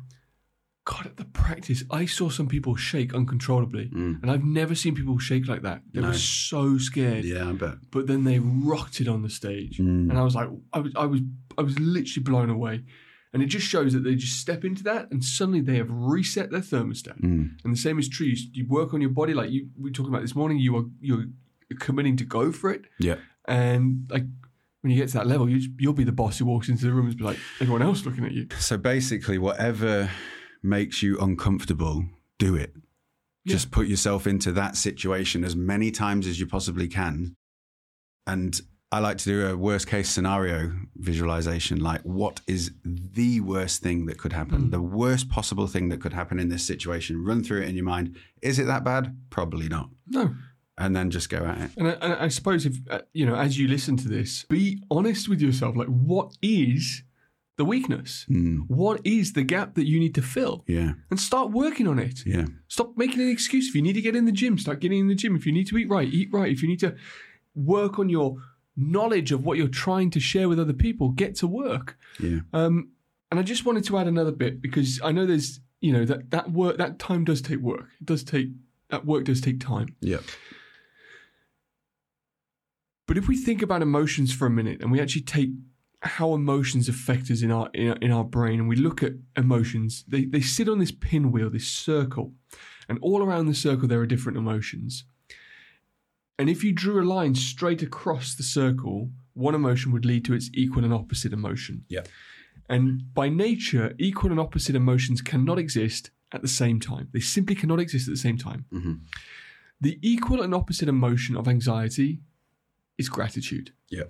God, 0.83 1.05
at 1.05 1.17
the 1.17 1.25
practice, 1.25 1.83
I 1.91 2.05
saw 2.05 2.29
some 2.29 2.47
people 2.47 2.75
shake 2.75 3.13
uncontrollably, 3.13 3.89
Mm. 3.93 4.21
and 4.23 4.31
I've 4.31 4.43
never 4.43 4.73
seen 4.73 4.95
people 4.95 5.19
shake 5.19 5.47
like 5.47 5.61
that. 5.61 5.83
They 5.93 6.01
No. 6.01 6.07
were 6.07 6.13
so 6.13 6.77
scared 6.79 7.23
Yeah, 7.23 7.49
I 7.49 7.53
bet. 7.53 7.75
but 7.91 8.07
then 8.07 8.23
they 8.23 8.39
rocked 8.39 8.99
it 8.99 9.07
on 9.07 9.21
the 9.21 9.29
stage, 9.29 9.77
Mm. 9.77 10.09
and 10.09 10.13
I 10.17 10.23
was 10.23 10.33
like, 10.33 10.49
I 10.73 10.79
was, 10.79 10.91
I 10.95 11.05
was, 11.05 11.21
I 11.57 11.61
was 11.61 11.79
literally 11.79 12.23
blown 12.23 12.49
away. 12.49 12.83
And 13.33 13.41
it 13.41 13.45
just 13.45 13.65
shows 13.65 13.93
that 13.93 13.99
they 14.03 14.15
just 14.15 14.39
step 14.41 14.65
into 14.65 14.83
that, 14.83 15.09
and 15.11 15.23
suddenly 15.23 15.61
they 15.61 15.77
have 15.77 15.89
reset 15.89 16.51
their 16.51 16.59
thermostat. 16.61 17.21
Mm. 17.21 17.51
And 17.63 17.73
the 17.73 17.77
same 17.79 17.97
is 17.97 18.09
true. 18.09 18.25
You, 18.27 18.35
you 18.51 18.65
work 18.67 18.93
on 18.93 18.99
your 18.99 19.11
body, 19.11 19.33
like 19.33 19.51
you 19.51 19.69
we 19.77 19.83
were 19.89 19.93
talking 19.93 20.11
about 20.11 20.21
this 20.23 20.35
morning. 20.35 20.57
You 20.59 20.75
are 20.77 20.85
you're 20.99 21.25
committing 21.79 22.17
to 22.17 22.25
go 22.25 22.51
for 22.51 22.71
it, 22.73 22.85
Yeah. 22.99 23.17
and 23.47 24.09
like 24.09 24.25
when 24.81 24.91
you 24.91 24.97
get 24.97 25.09
to 25.09 25.13
that 25.19 25.27
level, 25.27 25.47
you, 25.47 25.61
you'll 25.77 25.93
be 25.93 26.03
the 26.03 26.11
boss 26.11 26.39
who 26.39 26.45
walks 26.45 26.67
into 26.67 26.85
the 26.85 26.91
room 26.91 27.05
and 27.07 27.15
be 27.15 27.23
like 27.23 27.37
everyone 27.61 27.83
else 27.83 28.03
looking 28.05 28.25
at 28.25 28.31
you. 28.33 28.47
So 28.59 28.77
basically, 28.77 29.37
whatever 29.37 30.09
makes 30.63 31.01
you 31.01 31.19
uncomfortable, 31.19 32.05
do 32.37 32.55
it. 32.55 32.73
Yeah. 33.43 33.53
Just 33.53 33.71
put 33.71 33.87
yourself 33.87 34.27
into 34.27 34.51
that 34.51 34.75
situation 34.77 35.43
as 35.43 35.55
many 35.55 35.89
times 35.91 36.27
as 36.27 36.39
you 36.39 36.45
possibly 36.45 36.87
can. 36.87 37.35
And 38.27 38.59
I 38.91 38.99
like 38.99 39.17
to 39.19 39.25
do 39.25 39.47
a 39.47 39.57
worst 39.57 39.87
case 39.87 40.09
scenario 40.09 40.73
visualization 40.95 41.79
like, 41.79 42.01
what 42.01 42.41
is 42.45 42.71
the 42.85 43.39
worst 43.41 43.81
thing 43.81 44.05
that 44.07 44.17
could 44.19 44.33
happen? 44.33 44.63
Mm. 44.63 44.71
The 44.71 44.81
worst 44.81 45.29
possible 45.29 45.65
thing 45.65 45.89
that 45.89 46.01
could 46.01 46.13
happen 46.13 46.39
in 46.39 46.49
this 46.49 46.63
situation. 46.65 47.23
Run 47.25 47.43
through 47.43 47.61
it 47.61 47.69
in 47.69 47.75
your 47.75 47.85
mind. 47.85 48.15
Is 48.41 48.59
it 48.59 48.65
that 48.65 48.83
bad? 48.83 49.15
Probably 49.29 49.69
not. 49.69 49.89
No, 50.07 50.35
And 50.77 50.95
then 50.95 51.09
just 51.09 51.29
go 51.29 51.37
at 51.37 51.57
it. 51.61 51.71
and 51.77 51.87
I, 51.87 51.91
and 51.93 52.13
I 52.13 52.27
suppose 52.27 52.65
if 52.65 52.75
uh, 52.89 52.99
you 53.13 53.25
know, 53.25 53.35
as 53.35 53.57
you 53.57 53.67
listen 53.67 53.97
to 53.97 54.07
this, 54.09 54.45
be 54.49 54.83
honest 54.91 55.27
with 55.29 55.41
yourself. 55.41 55.75
Like, 55.75 55.87
what 55.87 56.37
is 56.41 57.03
the 57.61 57.65
weakness? 57.73 58.25
Mm, 58.29 58.65
What 58.67 58.97
is 59.03 59.33
the 59.33 59.43
gap 59.55 59.69
that 59.77 59.87
you 59.91 59.97
need 60.03 60.15
to 60.15 60.21
fill? 60.35 60.55
yeah. 60.67 60.91
And 61.11 61.19
start 61.19 61.47
working 61.63 61.87
on 61.87 61.97
it. 62.07 62.17
Yeah. 62.25 62.45
Stop 62.67 62.89
making 62.97 63.21
an 63.21 63.29
excuse. 63.29 63.65
If 63.69 63.75
you 63.75 63.83
need 63.87 63.93
to 63.99 64.01
get 64.07 64.15
in 64.15 64.25
the 64.25 64.31
gym, 64.41 64.57
start 64.57 64.79
getting 64.83 64.99
in 65.03 65.07
the 65.07 65.19
gym. 65.21 65.35
If 65.35 65.45
you 65.45 65.53
need 65.57 65.67
to 65.71 65.77
eat 65.77 65.89
right, 65.95 66.07
eat 66.19 66.29
right. 66.37 66.51
If 66.55 66.59
you 66.63 66.69
need 66.69 66.79
to 66.87 66.95
work 67.75 67.99
on 67.99 68.07
your 68.09 68.29
knowledge 68.75 69.31
of 69.35 69.39
what 69.45 69.57
you're 69.57 69.67
trying 69.87 70.09
to 70.15 70.19
share 70.19 70.47
with 70.49 70.59
other 70.59 70.73
people, 70.85 71.09
get 71.23 71.35
to 71.41 71.47
work. 71.47 71.97
Yeah. 72.19 72.39
Um, 72.53 72.75
and 73.29 73.39
I 73.39 73.43
just 73.43 73.65
wanted 73.65 73.83
to 73.85 73.97
add 73.99 74.07
another 74.07 74.31
bit 74.43 74.61
because 74.61 74.99
I 75.03 75.11
know 75.11 75.25
there's, 75.25 75.59
you 75.81 75.93
know, 75.93 76.05
that 76.05 76.31
that 76.31 76.51
work, 76.51 76.77
that 76.77 76.97
time 76.99 77.23
does 77.25 77.41
take 77.41 77.59
work. 77.59 77.87
It 78.01 78.05
does 78.11 78.23
take 78.23 78.49
that 78.89 79.05
work 79.05 79.23
does 79.25 79.39
take 79.41 79.59
time. 79.59 79.89
Yeah. 80.01 80.21
But 83.07 83.17
if 83.17 83.27
we 83.27 83.35
think 83.37 83.61
about 83.61 83.81
emotions 83.81 84.33
for 84.33 84.45
a 84.45 84.49
minute 84.49 84.81
and 84.81 84.91
we 84.91 84.99
actually 85.01 85.23
take 85.23 85.49
how 86.03 86.33
emotions 86.33 86.89
affect 86.89 87.29
us 87.29 87.41
in 87.41 87.51
our 87.51 87.69
in 87.73 87.89
our, 87.89 87.95
in 87.97 88.11
our 88.11 88.23
brain 88.23 88.59
and 88.59 88.67
we 88.67 88.75
look 88.75 89.03
at 89.03 89.13
emotions, 89.37 90.03
they 90.07 90.25
they 90.25 90.41
sit 90.41 90.67
on 90.67 90.79
this 90.79 90.91
pinwheel, 90.91 91.49
this 91.49 91.67
circle, 91.67 92.33
and 92.89 92.97
all 93.01 93.21
around 93.23 93.47
the 93.47 93.53
circle 93.53 93.87
there 93.87 93.99
are 94.01 94.07
different 94.07 94.37
emotions. 94.37 95.05
And 96.39 96.49
if 96.49 96.63
you 96.63 96.73
drew 96.73 97.01
a 97.01 97.05
line 97.05 97.35
straight 97.35 97.83
across 97.83 98.33
the 98.33 98.43
circle, 98.43 99.11
one 99.33 99.53
emotion 99.53 99.91
would 99.91 100.05
lead 100.05 100.25
to 100.25 100.33
its 100.33 100.49
equal 100.53 100.83
and 100.83 100.93
opposite 100.93 101.33
emotion. 101.33 101.85
Yeah. 101.87 102.01
And 102.67 103.13
by 103.13 103.29
nature, 103.29 103.93
equal 103.99 104.31
and 104.31 104.39
opposite 104.39 104.75
emotions 104.75 105.21
cannot 105.21 105.59
exist 105.59 106.09
at 106.31 106.41
the 106.41 106.47
same 106.47 106.79
time. 106.79 107.09
They 107.11 107.19
simply 107.19 107.53
cannot 107.53 107.79
exist 107.79 108.07
at 108.07 108.13
the 108.13 108.19
same 108.19 108.37
time. 108.37 108.65
hmm 108.71 108.93
The 109.79 109.99
equal 110.01 110.41
and 110.41 110.55
opposite 110.55 110.89
emotion 110.89 111.35
of 111.35 111.47
anxiety 111.47 112.21
is 112.97 113.09
gratitude. 113.09 113.73
Yeah. 113.89 114.05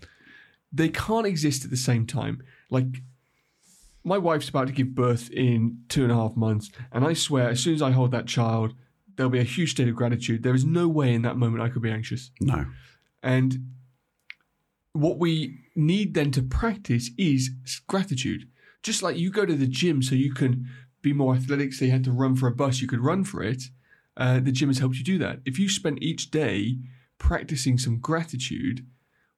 They 0.72 0.90
can't 0.90 1.28
exist 1.28 1.66
at 1.66 1.72
the 1.72 1.78
same 1.78 2.06
time. 2.06 2.42
Like, 2.70 2.86
my 4.04 4.18
wife's 4.18 4.50
about 4.50 4.68
to 4.68 4.74
give 4.74 4.96
birth 4.96 5.30
in 5.32 5.80
two 5.90 6.04
and 6.04 6.12
a 6.12 6.16
half 6.16 6.36
months, 6.36 6.72
and 6.92 7.06
I 7.06 7.14
swear, 7.14 7.50
as 7.50 7.60
soon 7.60 7.76
as 7.76 7.82
I 7.82 7.92
hold 7.92 8.12
that 8.12 8.26
child, 8.26 8.74
there'll 9.16 9.30
be 9.30 9.40
a 9.40 9.44
huge 9.44 9.72
state 9.72 9.88
of 9.88 9.96
gratitude. 9.96 10.44
There 10.44 10.56
is 10.56 10.66
no 10.66 10.88
way 10.88 11.14
in 11.14 11.22
that 11.24 11.38
moment 11.38 11.62
I 11.62 11.70
could 11.70 11.82
be 11.82 11.92
anxious. 11.92 12.32
No. 12.40 12.66
And 13.22 13.72
what 14.94 15.20
we 15.20 15.60
need 15.76 16.14
then 16.14 16.32
to 16.32 16.42
practice 16.42 17.12
is 17.18 17.52
gratitude. 17.88 18.48
Just 18.84 19.04
like 19.04 19.18
you 19.18 19.30
go 19.30 19.46
to 19.46 19.54
the 19.54 19.68
gym 19.68 20.02
so 20.02 20.16
you 20.16 20.34
can 20.34 20.68
be 21.02 21.14
more 21.14 21.36
athletic, 21.36 21.74
so 21.74 21.86
you 21.86 21.92
had 21.92 22.04
to 22.06 22.12
run 22.12 22.36
for 22.36 22.48
a 22.48 22.56
bus, 22.56 22.82
you 22.82 22.88
could 22.88 23.00
run 23.00 23.24
for 23.24 23.44
it. 23.44 23.64
Uh, 24.18 24.40
the 24.40 24.52
gym 24.52 24.70
has 24.70 24.80
helped 24.80 24.98
you 24.98 25.04
do 25.04 25.18
that. 25.20 25.40
If 25.46 25.60
you 25.60 25.70
spend 25.70 26.02
each 26.04 26.32
day 26.32 26.78
practicing 27.18 27.78
some 27.78 28.00
gratitude, 28.00 28.86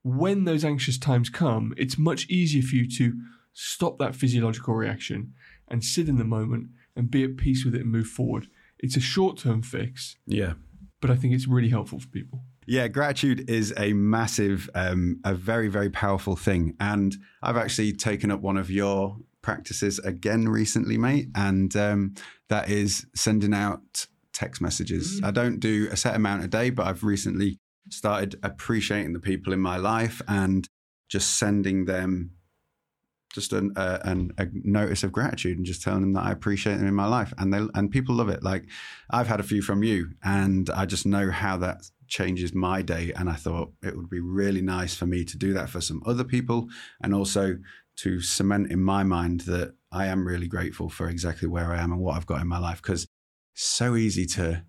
when 0.03 0.43
those 0.43 0.63
anxious 0.65 0.97
times 0.97 1.29
come, 1.29 1.73
it's 1.77 1.97
much 1.97 2.27
easier 2.29 2.61
for 2.61 2.75
you 2.75 2.89
to 2.97 3.13
stop 3.53 3.97
that 3.99 4.15
physiological 4.15 4.73
reaction 4.73 5.33
and 5.67 5.83
sit 5.83 6.09
in 6.09 6.17
the 6.17 6.23
moment 6.25 6.67
and 6.95 7.09
be 7.09 7.23
at 7.23 7.37
peace 7.37 7.63
with 7.65 7.73
it 7.75 7.81
and 7.81 7.91
move 7.91 8.07
forward. 8.07 8.47
It's 8.79 8.97
a 8.97 9.01
short 9.01 9.37
term 9.37 9.61
fix, 9.61 10.17
Yeah. 10.27 10.53
but 11.01 11.09
I 11.09 11.15
think 11.15 11.33
it's 11.33 11.47
really 11.47 11.69
helpful 11.69 11.99
for 11.99 12.07
people. 12.07 12.43
Yeah, 12.65 12.87
gratitude 12.87 13.49
is 13.49 13.73
a 13.77 13.93
massive, 13.93 14.69
um, 14.73 15.19
a 15.23 15.33
very, 15.35 15.67
very 15.67 15.89
powerful 15.89 16.35
thing. 16.35 16.75
And 16.79 17.15
I've 17.41 17.57
actually 17.57 17.91
taken 17.93 18.31
up 18.31 18.41
one 18.41 18.57
of 18.57 18.69
your 18.71 19.17
practices 19.41 19.99
again 19.99 20.47
recently, 20.47 20.97
mate. 20.97 21.27
And 21.35 21.75
um, 21.75 22.13
that 22.49 22.69
is 22.69 23.05
sending 23.13 23.53
out 23.53 24.07
text 24.31 24.61
messages. 24.61 25.19
I 25.23 25.31
don't 25.31 25.59
do 25.59 25.87
a 25.91 25.97
set 25.97 26.15
amount 26.15 26.43
a 26.43 26.47
day, 26.47 26.69
but 26.69 26.87
I've 26.87 27.03
recently 27.03 27.59
started 27.89 28.39
appreciating 28.43 29.13
the 29.13 29.19
people 29.19 29.53
in 29.53 29.59
my 29.59 29.77
life 29.77 30.21
and 30.27 30.67
just 31.09 31.37
sending 31.37 31.85
them 31.85 32.31
just 33.33 33.51
an, 33.51 33.73
uh, 33.75 33.97
an, 34.03 34.31
a 34.37 34.47
notice 34.53 35.03
of 35.03 35.11
gratitude 35.11 35.57
and 35.57 35.65
just 35.65 35.81
telling 35.81 36.01
them 36.01 36.13
that 36.13 36.25
I 36.25 36.31
appreciate 36.31 36.77
them 36.77 36.87
in 36.87 36.93
my 36.93 37.07
life. 37.07 37.33
And 37.37 37.53
they 37.53 37.61
and 37.73 37.91
people 37.91 38.15
love 38.15 38.29
it. 38.29 38.43
Like 38.43 38.65
I've 39.09 39.27
had 39.27 39.39
a 39.39 39.43
few 39.43 39.61
from 39.61 39.83
you, 39.83 40.11
and 40.23 40.69
I 40.69 40.85
just 40.85 41.05
know 41.05 41.31
how 41.31 41.57
that 41.57 41.81
changes 42.07 42.53
my 42.53 42.81
day. 42.81 43.11
And 43.15 43.29
I 43.29 43.33
thought 43.33 43.73
it 43.81 43.97
would 43.97 44.09
be 44.09 44.19
really 44.19 44.61
nice 44.61 44.95
for 44.95 45.07
me 45.07 45.25
to 45.25 45.37
do 45.37 45.53
that 45.53 45.69
for 45.69 45.81
some 45.81 46.01
other 46.05 46.23
people, 46.23 46.67
and 47.01 47.13
also 47.13 47.57
to 47.95 48.21
cement 48.21 48.71
in 48.71 48.81
my 48.81 49.03
mind 49.03 49.41
that 49.41 49.73
I 49.91 50.07
am 50.07 50.27
really 50.27 50.47
grateful 50.47 50.89
for 50.89 51.09
exactly 51.09 51.47
where 51.47 51.71
I 51.71 51.81
am 51.81 51.91
and 51.91 52.01
what 52.01 52.15
I've 52.15 52.25
got 52.25 52.41
in 52.41 52.47
my 52.47 52.59
life. 52.59 52.81
Because 52.81 53.07
so 53.55 53.95
easy 53.95 54.25
to 54.25 54.63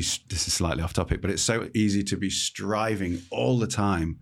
be. 0.00 0.24
This 0.28 0.46
is 0.48 0.54
slightly 0.54 0.82
off 0.82 0.92
topic, 0.92 1.20
but 1.20 1.30
it's 1.30 1.42
so 1.42 1.68
easy 1.74 2.02
to 2.04 2.16
be 2.16 2.30
striving 2.30 3.22
all 3.30 3.58
the 3.58 3.66
time 3.66 4.18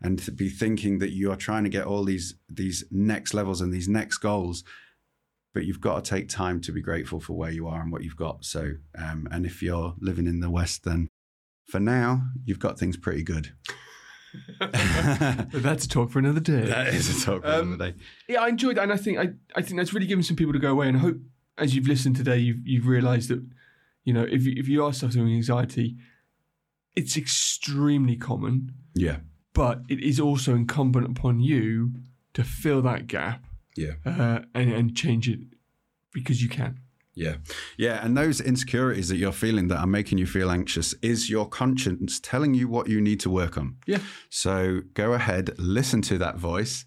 and 0.00 0.18
to 0.20 0.30
be 0.30 0.48
thinking 0.48 0.98
that 0.98 1.10
you 1.10 1.30
are 1.32 1.36
trying 1.36 1.64
to 1.64 1.70
get 1.70 1.86
all 1.86 2.04
these 2.04 2.34
these 2.48 2.84
next 2.90 3.34
levels 3.34 3.60
and 3.60 3.72
these 3.72 3.88
next 3.88 4.18
goals 4.18 4.64
but 5.54 5.64
you've 5.64 5.80
got 5.80 6.04
to 6.04 6.10
take 6.10 6.28
time 6.28 6.60
to 6.60 6.70
be 6.70 6.80
grateful 6.80 7.18
for 7.18 7.32
where 7.32 7.50
you 7.50 7.66
are 7.66 7.80
and 7.80 7.90
what 7.90 8.04
you've 8.04 8.16
got 8.16 8.44
so 8.44 8.72
um, 8.96 9.26
and 9.32 9.44
if 9.44 9.62
you're 9.62 9.94
living 10.00 10.26
in 10.26 10.40
the 10.40 10.50
west 10.50 10.84
then 10.84 11.08
for 11.66 11.80
now 11.80 12.22
you've 12.44 12.60
got 12.60 12.78
things 12.78 12.96
pretty 12.96 13.22
good 13.22 13.52
But 14.60 14.72
that's 15.52 15.84
a 15.86 15.88
talk 15.88 16.10
for 16.10 16.18
another 16.18 16.40
day. 16.40 16.66
that 16.66 16.88
is 16.88 17.22
a 17.22 17.24
talk 17.24 17.42
for 17.42 17.48
Um, 17.48 17.72
another 17.72 17.92
day 17.92 17.98
yeah, 18.28 18.42
I 18.42 18.48
enjoyed 18.48 18.76
that, 18.76 18.82
and 18.84 18.92
I 18.92 18.96
think 18.96 19.18
I, 19.18 19.30
I 19.56 19.62
think 19.62 19.78
that's 19.78 19.92
really 19.92 20.06
given 20.06 20.22
some 20.22 20.36
people 20.36 20.52
to 20.52 20.58
go 20.58 20.70
away. 20.70 20.88
And 20.88 20.96
I 20.96 21.00
hope, 21.00 21.16
as 21.56 21.74
you've 21.74 21.88
listened 21.88 22.16
today, 22.16 22.38
you've 22.38 22.64
you've 22.66 22.86
realised 22.86 23.30
that, 23.30 23.42
you 24.08 24.14
know, 24.16 24.26
if 24.36 24.42
you, 24.46 24.54
if 24.56 24.66
you 24.72 24.84
are 24.84 24.92
suffering 24.92 25.24
with 25.24 25.34
anxiety, 25.34 25.96
it's 26.96 27.16
extremely 27.16 28.16
common, 28.16 28.72
yeah 28.94 29.18
but 29.54 29.76
it 29.88 30.00
is 30.10 30.20
also 30.20 30.54
incumbent 30.54 31.06
upon 31.14 31.40
you 31.40 31.92
to 32.32 32.44
fill 32.44 32.80
that 32.82 33.08
gap 33.08 33.40
yeah 33.76 33.94
uh, 34.06 34.38
and 34.54 34.68
and 34.78 34.96
change 34.96 35.28
it 35.28 35.40
because 36.12 36.42
you 36.42 36.48
can. 36.48 36.80
Yeah. 37.14 37.36
Yeah. 37.76 38.04
And 38.04 38.16
those 38.16 38.40
insecurities 38.40 39.08
that 39.08 39.16
you're 39.16 39.32
feeling 39.32 39.68
that 39.68 39.78
are 39.78 39.86
making 39.86 40.18
you 40.18 40.26
feel 40.26 40.50
anxious 40.50 40.94
is 41.02 41.28
your 41.28 41.48
conscience 41.48 42.20
telling 42.20 42.54
you 42.54 42.68
what 42.68 42.88
you 42.88 43.00
need 43.00 43.18
to 43.20 43.30
work 43.30 43.58
on. 43.58 43.76
Yeah. 43.86 43.98
So 44.30 44.82
go 44.94 45.14
ahead, 45.14 45.50
listen 45.58 46.00
to 46.02 46.18
that 46.18 46.36
voice, 46.36 46.84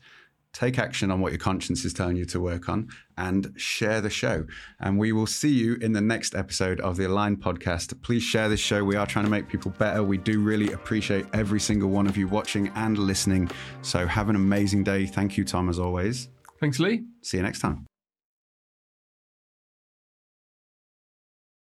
take 0.53 0.77
action 0.77 1.11
on 1.11 1.21
what 1.21 1.31
your 1.31 1.39
conscience 1.39 1.85
is 1.85 1.93
telling 1.93 2.17
you 2.17 2.25
to 2.25 2.39
work 2.39 2.69
on, 2.69 2.87
and 3.17 3.53
share 3.55 4.01
the 4.01 4.09
show. 4.09 4.45
And 4.79 4.97
we 4.97 5.11
will 5.11 5.27
see 5.27 5.49
you 5.49 5.75
in 5.75 5.93
the 5.93 6.01
next 6.01 6.35
episode 6.35 6.79
of 6.81 6.97
the 6.97 7.05
Aligned 7.05 7.41
podcast. 7.41 7.99
Please 8.01 8.23
share 8.23 8.49
this 8.49 8.59
show. 8.59 8.83
We 8.83 8.95
are 8.95 9.05
trying 9.05 9.25
to 9.25 9.31
make 9.31 9.47
people 9.47 9.71
better. 9.77 10.03
We 10.03 10.17
do 10.17 10.41
really 10.41 10.71
appreciate 10.73 11.25
every 11.33 11.59
single 11.59 11.89
one 11.89 12.07
of 12.07 12.17
you 12.17 12.27
watching 12.27 12.71
and 12.75 12.97
listening. 12.97 13.49
So 13.81 14.07
have 14.07 14.29
an 14.29 14.35
amazing 14.35 14.83
day. 14.83 15.05
Thank 15.05 15.37
you, 15.37 15.45
Tom, 15.45 15.69
as 15.69 15.79
always. 15.79 16.29
Thanks, 16.59 16.79
Lee. 16.79 17.03
See 17.21 17.37
you 17.37 17.43
next 17.43 17.59
time. 17.59 17.90